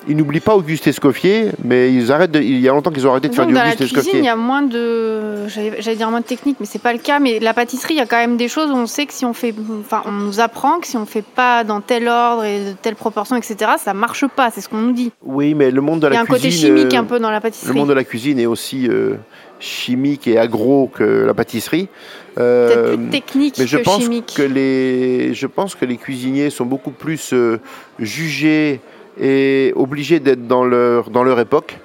[0.09, 3.28] ils n'oublient pas Auguste Escoffier, mais ils arrêtent il y a longtemps qu'ils ont arrêté
[3.28, 3.90] de faire du Auguste Escoffier.
[3.90, 6.80] Dans la cuisine, il y a moins de, j'allais dire moins de technique, mais c'est
[6.80, 7.20] pas le cas.
[7.20, 9.24] Mais la pâtisserie, il y a quand même des choses où on sait que si
[9.24, 12.59] on fait, enfin, on nous apprend que si on fait pas dans tel ordre et
[12.61, 14.50] de telle proportion, etc., ça marche pas.
[14.50, 15.12] C'est ce qu'on nous dit.
[15.24, 16.26] Oui, mais le monde de la cuisine.
[16.26, 17.72] Il y a un côté chimique un peu dans la pâtisserie.
[17.72, 19.14] Le monde de la cuisine est aussi euh,
[19.61, 21.88] chimique et agro que la pâtisserie.
[22.38, 24.34] Euh, Peut-être plus technique mais je que pense chimique.
[24.36, 27.61] Que les, je pense que les cuisiniers sont beaucoup plus euh,
[27.98, 28.80] jugés
[29.18, 31.78] et obligés d'être dans leur, dans leur époque.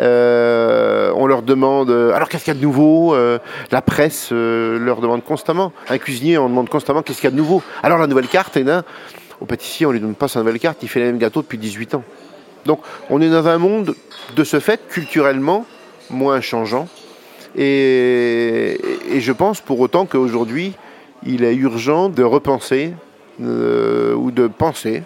[0.00, 3.38] Euh, on leur demande alors qu'est-ce qu'il y a de nouveau euh,
[3.70, 5.72] La presse euh, leur demande constamment.
[5.88, 7.62] Un cuisinier, on demande constamment qu'est-ce qu'il y a de nouveau.
[7.82, 8.82] Alors la nouvelle carte, et là,
[9.40, 11.58] au pâtissier, on lui donne pas sa nouvelle carte, il fait les mêmes gâteaux depuis
[11.58, 12.04] 18 ans.
[12.64, 12.80] Donc
[13.10, 13.94] on est dans un monde,
[14.34, 15.64] de ce fait, culturellement,
[16.10, 16.88] moins changeant.
[17.56, 18.80] Et
[19.16, 20.72] je pense pour autant qu'aujourd'hui,
[21.24, 22.94] il est urgent de repenser
[23.38, 25.04] ou de penser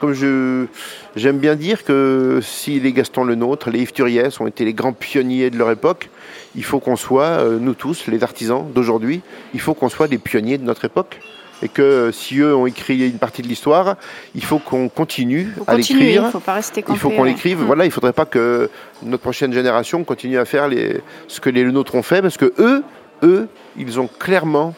[0.00, 0.66] comme je,
[1.14, 4.74] j'aime bien dire que si les Gaston Le Nôtre, les Yves Turiès ont été les
[4.74, 6.08] grands pionniers de leur époque,
[6.56, 9.20] il faut qu'on soit, euh, nous tous, les artisans d'aujourd'hui,
[9.54, 11.20] il faut qu'on soit des pionniers de notre époque.
[11.62, 13.96] Et que si eux ont écrit une partie de l'histoire,
[14.34, 16.24] il faut qu'on continue à l'écrire.
[16.24, 17.60] Il faut pas rester Il faut qu'on l'écrive.
[17.60, 17.66] Mm.
[17.66, 18.70] Voilà, il ne faudrait pas que
[19.02, 22.38] notre prochaine génération continue à faire les, ce que les Le Nôtres ont fait, parce
[22.38, 22.82] que eux,
[23.22, 23.46] eux,
[23.76, 24.74] ils ont clairement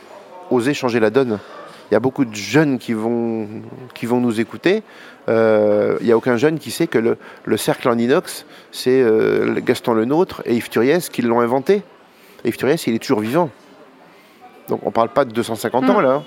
[0.51, 1.39] osé changer la donne.
[1.91, 3.49] il y a beaucoup de jeunes qui vont,
[3.95, 4.83] qui vont nous écouter.
[5.29, 9.61] Euh, il n'y a aucun jeune qui sait que le, cercle en inox, c'est euh,
[9.61, 11.83] Gaston Lenôtre et Yves Turiès qui l'ont inventé.
[12.45, 13.51] Et Yves Turiès, il est toujours vivant.
[14.68, 16.05] Donc on ne parle pas de 250 ans hmm.
[16.05, 16.23] là.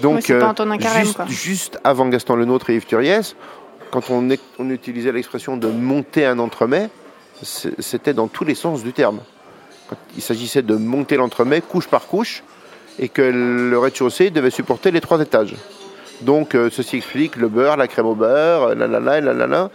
[0.00, 3.36] Donc euh, juste, juste, avant Gaston Lenôtre et Yves Turiès,
[3.90, 4.26] quand on,
[4.58, 6.88] on utilisait l'expression de monter un entremet,
[7.42, 9.20] c'était dans tous les sens du terme.
[9.88, 12.42] Quand il s'agissait de monter l'entremet couche par couche
[12.98, 15.54] et que le rez-de-chaussée devait supporter les trois étages.
[16.22, 19.46] Donc euh, ceci explique le beurre, la crème au beurre, la la la la la
[19.46, 19.70] la.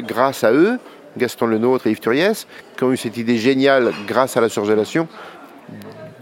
[0.00, 0.78] Grâce à eux,
[1.16, 2.46] Gaston Lenôtre et Yves Turiès,
[2.76, 5.06] qui ont eu cette idée géniale grâce à la surgélation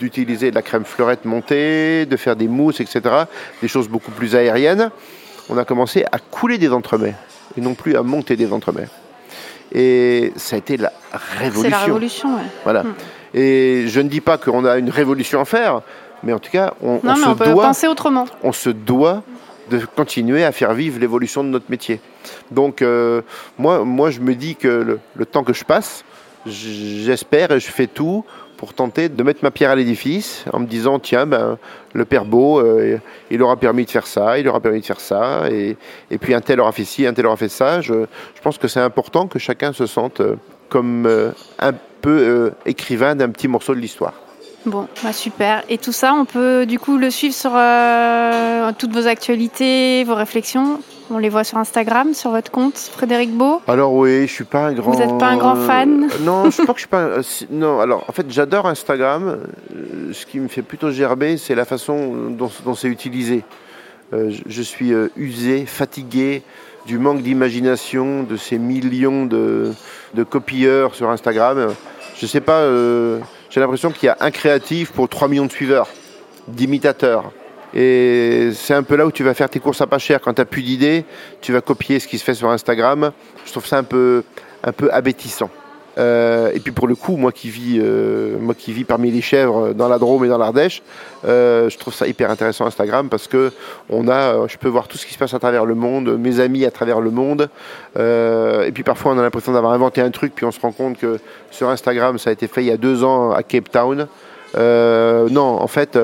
[0.01, 3.03] d'utiliser de la crème fleurette montée, de faire des mousses, etc.
[3.61, 4.91] Des choses beaucoup plus aériennes.
[5.51, 7.15] On a commencé à couler des entremets
[7.57, 8.89] et non plus à monter des entremets.
[9.73, 11.63] Et ça a été la révolution.
[11.63, 12.43] C'est la révolution, ouais.
[12.65, 12.83] Voilà.
[12.83, 12.95] Hmm.
[13.35, 15.83] Et je ne dis pas qu'on a une révolution à faire,
[16.23, 18.27] mais en tout cas, on, on, se peut doit, penser autrement.
[18.43, 19.23] On se doit
[19.71, 22.01] de continuer à faire vivre l'évolution de notre métier.
[22.51, 23.23] Donc, euh,
[23.57, 26.05] moi, moi, je me dis que le, temps que je passe,
[26.47, 28.25] j'espère et je fais tout
[28.57, 31.57] pour tenter de mettre ma pierre à l'édifice en me disant tiens ben
[31.95, 32.99] le père Beau euh,
[33.31, 35.79] il aura permis de faire ça il aura permis de faire ça et,
[36.11, 37.95] et, puis un tel aura fait ci un tel aura fait ça je,
[38.35, 40.37] je pense que c'est important que chacun se sente euh,
[40.69, 41.09] comme
[41.59, 44.15] un peu écrivain d'un petit morceau de l'histoire
[44.67, 45.63] Bon, bah super.
[45.71, 50.15] Et tout ça, on peut du coup le suivre sur euh, toutes vos actualités, vos
[50.15, 50.81] réflexions.
[51.11, 53.63] On les voit sur Instagram, sur votre compte, Frédéric Beau.
[53.67, 54.93] Alors oui, je suis pas un grand.
[54.93, 57.09] Vous n'êtes pas un grand fan Non, je crois que je suis pas.
[57.51, 59.39] Non, alors en fait, j'adore Instagram.
[59.75, 63.43] Euh, ce qui me fait plutôt gerber, c'est la façon dont, c'est utilisé.
[64.13, 66.43] Euh, je suis usé, fatigué
[66.87, 69.73] du manque d'imagination de ces millions de,
[70.15, 71.75] de, copieurs sur Instagram.
[72.17, 72.63] Je sais pas
[73.51, 75.89] j'ai l'impression qu'il y a un créatif pour 3 millions de suiveurs,
[76.47, 77.33] d'imitateurs.
[77.75, 80.21] Et c'est un peu là où tu vas faire tes courses à pas cher.
[80.21, 81.05] Quand tu n'as plus d'idées,
[81.41, 83.13] tu vas copier ce qui se fait sur Instagram.
[83.45, 84.23] Je trouve ça un peu,
[84.63, 85.51] un peu abétissant.
[85.99, 89.73] Euh, et puis pour le coup, moi qui vis, euh, moi qui parmi les chèvres
[89.73, 90.83] dans la Drôme et dans l'Ardèche,
[91.25, 93.53] euh, je trouve ça hyper intéressant Instagram parce que
[93.89, 96.41] on a, je peux voir tout ce qui se passe à travers le monde, mes
[96.41, 97.49] amis à travers le monde.
[97.97, 100.99] et puis parfois on a l'impression d'avoir inventé un truc, puis on se rend compte
[100.99, 101.19] que
[101.51, 104.07] sur Instagram ça a été fait il y a deux ans à Cape Town.
[104.57, 105.99] non, en fait,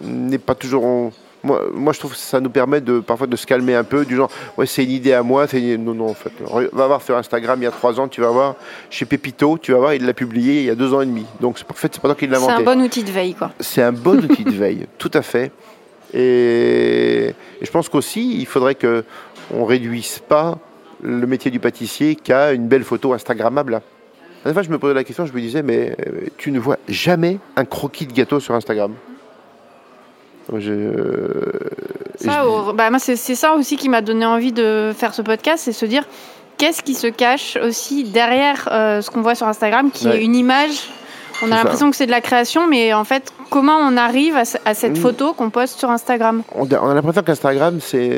[0.00, 1.12] n'est pas toujours
[1.44, 4.04] moi, moi, je trouve que ça nous permet de, parfois de se calmer un peu,
[4.04, 5.46] du genre, ouais, c'est une idée à moi.
[5.52, 6.32] Non, non, en fait.
[6.72, 8.54] Va voir sur Instagram il y a trois ans, tu vas voir,
[8.90, 11.26] chez Pépito, tu vas voir, il l'a publié il y a deux ans et demi.
[11.40, 12.54] Donc, en fait, c'est pas toi qui l'a inventé.
[12.56, 13.50] C'est un bon outil de veille, quoi.
[13.58, 15.50] C'est un bon outil de veille, tout à fait.
[16.14, 19.02] Et, je pense qu'aussi, il faudrait qu'on
[19.52, 20.58] ne réduise pas
[21.02, 23.80] le métier du pâtissier qu'à une belle photo Instagrammable.
[24.44, 26.78] La fois, je me posais la question, je me disais, mais euh, tu ne vois
[26.88, 28.92] jamais un croquis de gâteau sur Instagram?
[32.28, 35.72] Euh, bah, moi, c'est ça aussi qui m'a donné envie de faire ce podcast, c'est
[35.72, 36.04] se dire
[36.58, 40.36] qu'est-ce qui se cache aussi derrière euh, ce qu'on voit sur Instagram, qui est une
[40.36, 40.90] image
[41.42, 44.74] on a l'impression que c'est de la création, mais en fait, comment on arrive à,
[44.74, 48.10] cette photo qu'on poste sur Instagram On a, l'impression qu'Instagram, c'est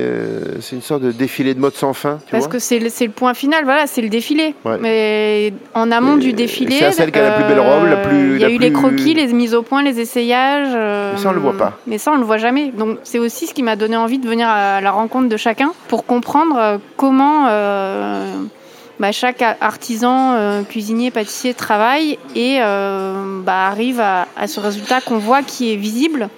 [0.73, 2.19] une sorte de défilé de mode sans fin.
[2.31, 4.55] Parce que c'est le, le, point final, voilà, c'est le défilé.
[4.81, 6.77] Mais en amont du défilé.
[6.79, 8.37] C'est celle qui a la plus belle robe, la plus.
[8.37, 10.73] Il y a eu les croquis, les mises au point, les essayages.
[10.75, 11.79] Euh, mais ça, on le voit pas.
[11.87, 12.71] Mais ça, on le voit jamais.
[12.71, 15.73] Donc, c'est aussi ce qui m'a donné envie de venir à la rencontre de chacun
[15.89, 17.47] pour comprendre euh, comment.
[17.49, 18.37] Euh,
[19.01, 25.19] bah, chaque artisan, euh, cuisinier, pâtissier travaille et euh, bah, arrive à, ce résultat qu'on
[25.19, 26.29] voit qui est visible.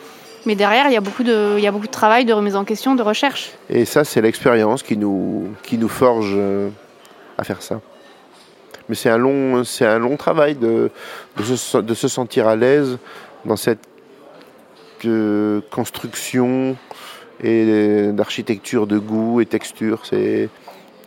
[0.47, 3.51] Mais derrière, il y, a beaucoup de, travail, de remise en question, de recherche.
[3.69, 5.49] Et ça, c'est l'expérience qui nous,
[5.89, 6.69] forge euh,
[7.37, 7.81] à faire ça.
[8.89, 10.93] Mais c'est un long, travail de,
[11.37, 12.99] de, se, de se sentir à l'aise
[13.45, 13.81] dans cette
[15.71, 16.77] construction
[17.43, 20.03] et d'architecture de goût et texture.
[20.05, 20.49] C'est,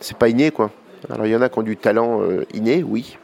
[0.01, 0.69] c'est pas inné, quoi.
[1.07, 3.17] Alors il y en a qui ont du talent euh, inné, oui.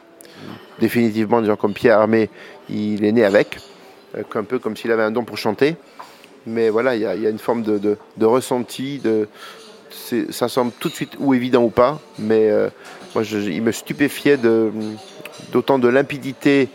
[0.78, 2.28] Définitivement, des gens comme Pierre Armé,
[2.68, 3.58] il est né avec,
[4.16, 5.76] euh, un peu comme s'il avait un don pour chanter.
[6.46, 9.28] Mais voilà, il y, a une forme de, ressenti, de,
[10.30, 12.68] ça semble tout de suite ou évident ou pas, mais euh,
[13.14, 14.38] moi il me stupéfiait
[15.50, 16.68] d'autant de limpidité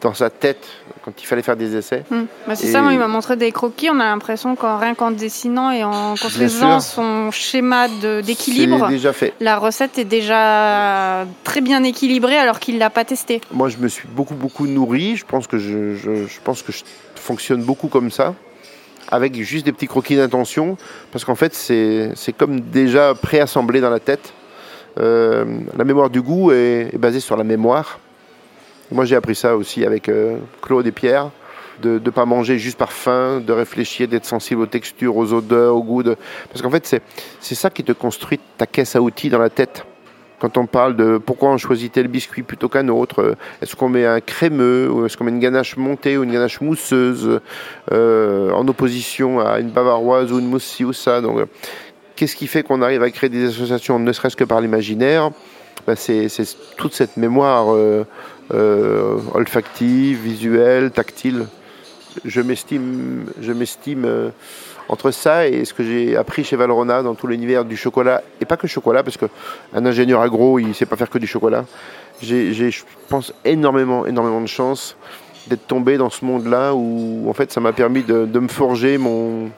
[0.00, 0.66] dans sa tête
[1.04, 2.04] quand il fallait faire des essais.
[2.10, 2.24] Hmm.
[2.46, 3.88] Bah, c'est ça, moi, il m'a montré des croquis.
[3.90, 7.88] On a l'impression qu'en rien qu'en dessinant et en construisant son schéma
[8.22, 8.88] d'équilibre,
[9.40, 13.40] la recette est déjà très bien équilibrée alors qu'il l'a pas testé.
[13.52, 15.16] Moi, je me suis beaucoup beaucoup nourri.
[15.16, 16.82] Je pense que je, je, pense que je
[17.14, 18.34] fonctionne beaucoup comme ça
[19.10, 20.76] avec juste des petits croquis d'intention,
[21.10, 24.32] parce qu'en fait, c'est comme déjà préassemblé dans la tête.
[24.98, 25.44] Euh,
[25.76, 27.98] la mémoire du goût est basée sur la mémoire.
[28.92, 31.30] Moi, j'ai appris ça aussi avec euh, Claude et Pierre.
[31.80, 35.76] de ne pas manger juste par faim, de réfléchir, d'être sensible aux textures, aux odeurs,
[35.76, 36.02] aux goûts.
[36.02, 37.00] Parce qu'en fait,
[37.40, 39.86] c'est ça qui te construit ta caisse à outils dans la tête.
[40.40, 43.88] Quand on parle de pourquoi on choisit tel biscuit plutôt qu'un autre, euh, est-ce qu'on
[43.88, 47.40] met un crémeux, ou est-ce qu'on met une ganache montée ou une ganache mousseuse
[47.92, 51.20] euh, en opposition à une bavaroise ou une mousse ci ou ça?
[51.20, 51.46] Donc,
[52.16, 55.30] qu'est-ce qui fait qu'on arrive à créer des associations, ne serait-ce que par l'imaginaire?
[55.86, 56.28] Ben, c'est,
[56.76, 57.74] toute cette mémoire
[58.52, 61.46] olfactive, visuelle, tactile.
[62.24, 64.32] Je m'estime, je m'estime
[64.90, 68.44] entre ça et ce que j'ai appris chez Valrona dans tout l'univers du chocolat, et
[68.44, 71.64] pas que chocolat, parce qu'un ingénieur agro, il ne sait pas faire que du chocolat.
[72.20, 74.96] J'ai, je pense, énormément, énormément de chance
[75.46, 79.50] d'être tombé dans ce monde-là où, en fait, ça m'a permis de, me forger mon,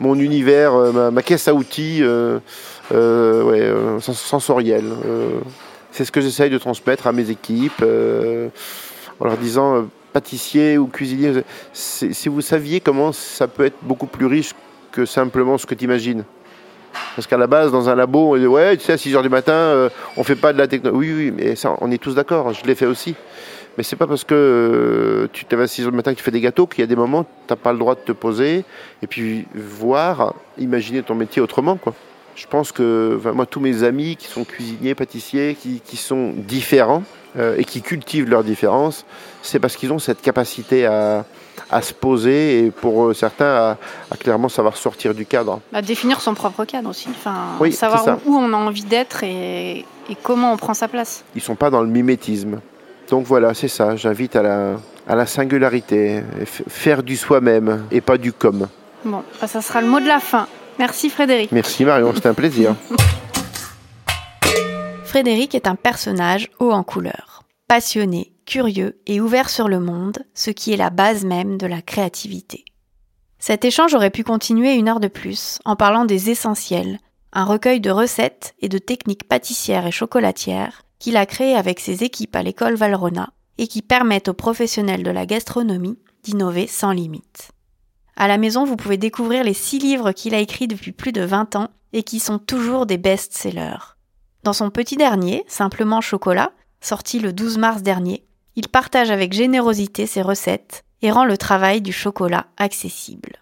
[0.00, 2.40] mon univers, euh, ma, caisse à outils euh,
[2.92, 4.92] euh, sensorielle.
[5.92, 11.42] C'est ce que j'essaye de transmettre à mes équipes en leur disant pâtissier ou cuisinier,
[11.72, 14.54] si vous saviez comment ça peut être beaucoup plus riche
[14.92, 16.24] que simplement ce que tu imagines.
[17.14, 19.22] Parce qu'à la base, dans un labo, on dit Ouais, tu sais, à 6 h
[19.22, 21.12] du matin, euh, on fait pas de la technologie.
[21.12, 23.14] Oui, oui, mais on est tous d'accord, je l'ai fait aussi.
[23.78, 26.24] Mais c'est pas parce que euh, tu te à 6 h du matin que tu
[26.24, 28.12] fais des gâteaux qu'il y a des moments tu n'as pas le droit de te
[28.12, 28.64] poser
[29.02, 31.76] et puis voir, imaginer ton métier autrement.
[31.76, 31.94] quoi.
[32.36, 37.02] Je pense que moi, tous mes amis qui sont cuisiniers, pâtissiers, qui, qui sont différents,
[37.38, 39.04] euh, et qui cultivent leurs différences,
[39.40, 41.24] c'est parce qu'ils ont cette capacité à,
[41.70, 43.76] à, se poser et pour euh, certains
[44.10, 45.60] à, clairement savoir sortir du cadre.
[45.72, 50.16] Bah, définir son propre cadre aussi, enfin, savoir où, on a envie d'être et, et,
[50.20, 51.22] comment on prend sa place.
[51.36, 52.58] Ils ne sont pas dans le mimétisme.
[53.08, 58.18] Donc voilà, c'est ça, j'invite à la, à la singularité, faire du soi-même et pas
[58.18, 58.66] du comme.
[59.04, 60.48] Bon, bah, ça sera le mot de la fin.
[60.80, 61.52] Merci Frédéric.
[61.52, 62.74] Merci Marion, c'était un plaisir.
[65.04, 70.50] Frédéric est un personnage haut en couleur, passionné, curieux et ouvert sur le monde, ce
[70.50, 72.64] qui est la base même de la créativité.
[73.38, 76.98] Cet échange aurait pu continuer une heure de plus en parlant des essentiels,
[77.34, 82.04] un recueil de recettes et de techniques pâtissières et chocolatières qu'il a créé avec ses
[82.04, 87.50] équipes à l'école Valrona et qui permettent aux professionnels de la gastronomie d'innover sans limite.
[88.16, 91.22] À la maison, vous pouvez découvrir les six livres qu'il a écrits depuis plus de
[91.22, 93.96] 20 ans et qui sont toujours des best-sellers.
[94.42, 98.24] Dans son petit dernier, Simplement Chocolat, sorti le 12 mars dernier,
[98.56, 103.36] il partage avec générosité ses recettes et rend le travail du chocolat accessible.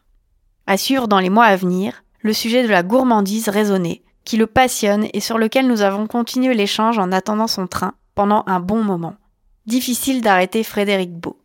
[0.67, 5.09] Assure dans les mois à venir le sujet de la gourmandise raisonnée, qui le passionne
[5.15, 9.15] et sur lequel nous avons continué l'échange en attendant son train pendant un bon moment.
[9.67, 11.41] Difficile d'arrêter Frédéric Beau.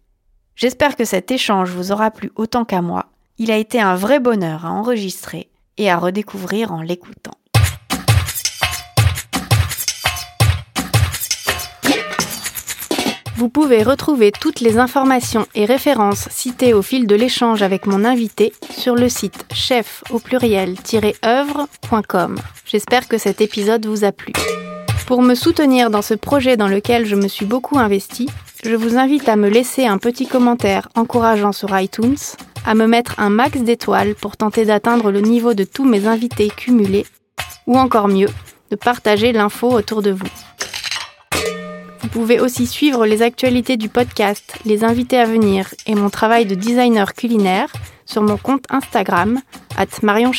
[0.56, 3.13] J'espère que cet échange vous aura plu autant qu'à moi.
[3.40, 7.34] Il a été un vrai bonheur à enregistrer et à redécouvrir en l'écoutant.
[13.36, 18.06] Vous pouvez retrouver toutes les informations et références citées au fil de l'échange avec mon
[18.06, 22.38] invité sur le site chef au pluriel-œuvre.com.
[22.66, 24.34] J'espère que cet épisode vous a plu.
[25.08, 28.30] Pour me soutenir dans ce projet dans lequel je me suis beaucoup investi,
[28.64, 32.18] je vous invite à me laisser un petit commentaire encourageant sur iTunes,
[32.66, 36.50] à me mettre un max d'étoiles pour tenter d'atteindre le niveau de tous mes invités
[36.50, 37.06] cumulés,
[37.68, 38.30] ou encore mieux,
[38.72, 40.28] de partager l'info autour de vous.
[42.02, 46.46] Vous pouvez aussi suivre les actualités du podcast, les invités à venir et mon travail
[46.46, 47.72] de designer culinaire
[48.06, 49.42] sur mon compte Instagram,
[49.78, 50.32] at Marion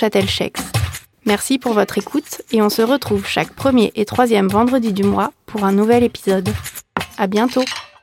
[1.27, 5.33] Merci pour votre écoute et on se retrouve chaque premier et troisième vendredi du mois
[5.47, 6.49] pour un nouvel épisode.
[7.17, 7.65] À bientôt!